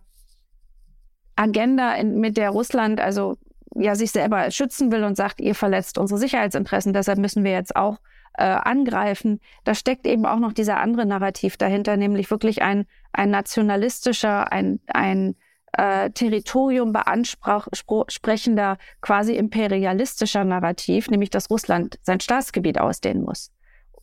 Agenda, 1.35 1.93
in, 1.95 2.19
mit 2.19 2.37
der 2.37 2.49
Russland 2.49 2.99
also 2.99 3.37
ja 3.75 3.95
sich 3.95 4.11
selber 4.11 4.51
schützen 4.51 4.91
will 4.91 5.03
und 5.03 5.15
sagt, 5.15 5.39
ihr 5.39 5.55
verletzt 5.55 5.97
unsere 5.97 6.19
Sicherheitsinteressen, 6.19 6.93
deshalb 6.93 7.19
müssen 7.19 7.43
wir 7.43 7.51
jetzt 7.51 7.75
auch 7.75 7.99
äh, 8.33 8.43
angreifen. 8.43 9.39
Da 9.63 9.75
steckt 9.75 10.07
eben 10.07 10.25
auch 10.25 10.39
noch 10.39 10.53
dieser 10.53 10.79
andere 10.79 11.05
Narrativ 11.05 11.57
dahinter, 11.57 11.97
nämlich 11.97 12.31
wirklich 12.31 12.61
ein, 12.61 12.85
ein 13.13 13.29
nationalistischer, 13.29 14.51
ein, 14.51 14.79
ein 14.87 15.35
äh, 15.73 16.09
Territorium 16.11 16.93
beansprechender, 16.93 18.77
quasi 19.01 19.35
imperialistischer 19.35 20.43
Narrativ, 20.43 21.09
nämlich 21.09 21.29
dass 21.29 21.49
Russland 21.49 21.99
sein 22.03 22.19
Staatsgebiet 22.19 22.79
ausdehnen 22.79 23.23
muss. 23.23 23.51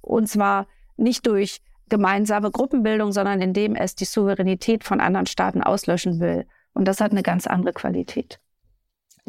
Und 0.01 0.29
zwar 0.29 0.67
nicht 0.97 1.27
durch 1.27 1.61
gemeinsame 1.89 2.51
Gruppenbildung, 2.51 3.13
sondern 3.13 3.41
indem 3.41 3.75
es 3.75 3.95
die 3.95 4.05
Souveränität 4.05 4.85
von 4.85 5.01
anderen 5.01 5.27
Staaten 5.27 5.63
auslöschen 5.63 6.21
will. 6.21 6.47
Und 6.75 6.87
das 6.87 7.01
hat 7.01 7.13
eine 7.13 7.23
ganz 7.23 7.47
andere 7.47 7.73
Qualität. 7.73 8.41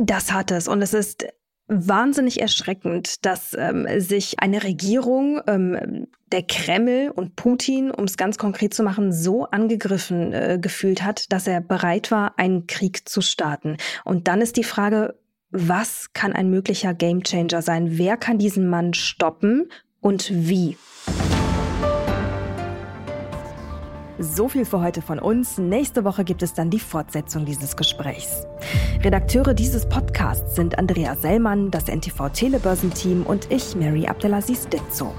Das 0.02 0.32
hat 0.32 0.52
es. 0.52 0.70
Und 0.70 0.82
es 0.82 0.94
ist 0.94 1.28
wahnsinnig 1.68 2.42
erschreckend, 2.42 3.26
dass 3.26 3.54
ähm, 3.54 3.86
sich 4.00 4.40
eine 4.40 4.64
Regierung, 4.64 5.42
ähm, 5.46 6.08
der 6.32 6.44
Kreml 6.44 7.12
und 7.14 7.36
Putin, 7.36 7.92
um 7.92 8.06
es 8.06 8.16
ganz 8.16 8.38
konkret 8.38 8.74
zu 8.74 8.82
machen, 8.82 9.12
so 9.12 9.46
angegriffen 9.46 10.32
äh, 10.32 10.58
gefühlt 10.60 11.04
hat, 11.04 11.32
dass 11.34 11.48
er 11.48 11.60
bereit 11.60 12.12
war, 12.12 12.40
einen 12.40 12.66
Krieg 12.66 13.10
zu 13.10 13.22
starten. 13.22 13.76
Und 14.06 14.28
dann 14.30 14.42
ist 14.42 14.56
die 14.56 14.64
Frage, 14.64 15.20
was 15.52 16.14
kann 16.14 16.32
ein 16.32 16.50
möglicher 16.50 16.94
Gamechanger 16.94 17.62
sein? 17.62 17.98
Wer 17.98 18.16
kann 18.16 18.38
diesen 18.38 18.70
Mann 18.70 18.94
stoppen 18.94 19.70
und 20.00 20.32
wie? 20.32 20.78
So 24.22 24.50
viel 24.50 24.66
für 24.66 24.82
heute 24.82 25.02
von 25.02 25.18
uns. 25.18 25.58
Nächste 25.58 26.04
Woche 26.04 26.26
gibt 26.26 26.44
es 26.44 26.54
dann 26.54 26.70
die 26.70 26.82
Fortsetzung 26.82 27.46
dieses 27.46 27.78
Gesprächs. 27.78 28.46
Redakteure 29.02 29.54
dieses 29.54 29.88
Podcasts 29.88 30.56
sind 30.56 30.78
Andrea 30.78 31.16
Sellmann, 31.16 31.72
das 31.72 31.88
NTV 31.88 32.28
Telebörsenteam 32.28 33.24
und 33.24 33.50
ich, 33.50 33.78
Mary 33.78 34.08
Abdelaziz 34.08 34.68
Ditzo. 34.68 35.14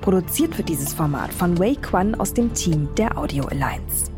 Produziert 0.00 0.58
wird 0.58 0.68
dieses 0.68 0.92
Format 0.92 1.32
von 1.32 1.56
Wei 1.60 1.76
Quan 1.80 2.16
aus 2.16 2.34
dem 2.34 2.52
Team 2.52 2.88
der 2.96 3.16
Audio 3.16 3.44
Alliance. 3.44 4.10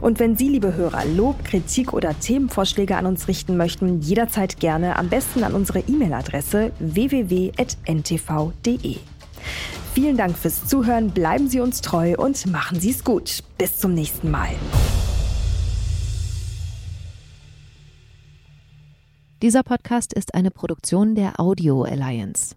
Und 0.00 0.20
wenn 0.20 0.36
Sie, 0.36 0.48
liebe 0.48 0.74
Hörer, 0.74 1.04
Lob, 1.04 1.44
Kritik 1.44 1.92
oder 1.92 2.18
Themenvorschläge 2.18 2.96
an 2.96 3.04
uns 3.04 3.28
richten 3.28 3.58
möchten, 3.58 4.00
jederzeit 4.00 4.58
gerne 4.58 4.96
am 4.96 5.10
besten 5.10 5.44
an 5.44 5.52
unsere 5.52 5.80
E-Mail-Adresse 5.80 6.72
www.ntv.de. 6.78 7.56
Vielen 9.96 10.18
Dank 10.18 10.36
fürs 10.36 10.66
Zuhören, 10.66 11.10
bleiben 11.10 11.48
Sie 11.48 11.58
uns 11.58 11.80
treu 11.80 12.16
und 12.18 12.44
machen 12.48 12.78
Sie 12.78 12.90
es 12.90 13.02
gut. 13.02 13.42
Bis 13.56 13.78
zum 13.78 13.94
nächsten 13.94 14.30
Mal. 14.30 14.50
Dieser 19.40 19.62
Podcast 19.62 20.12
ist 20.12 20.34
eine 20.34 20.50
Produktion 20.50 21.14
der 21.14 21.40
Audio 21.40 21.84
Alliance. 21.84 22.54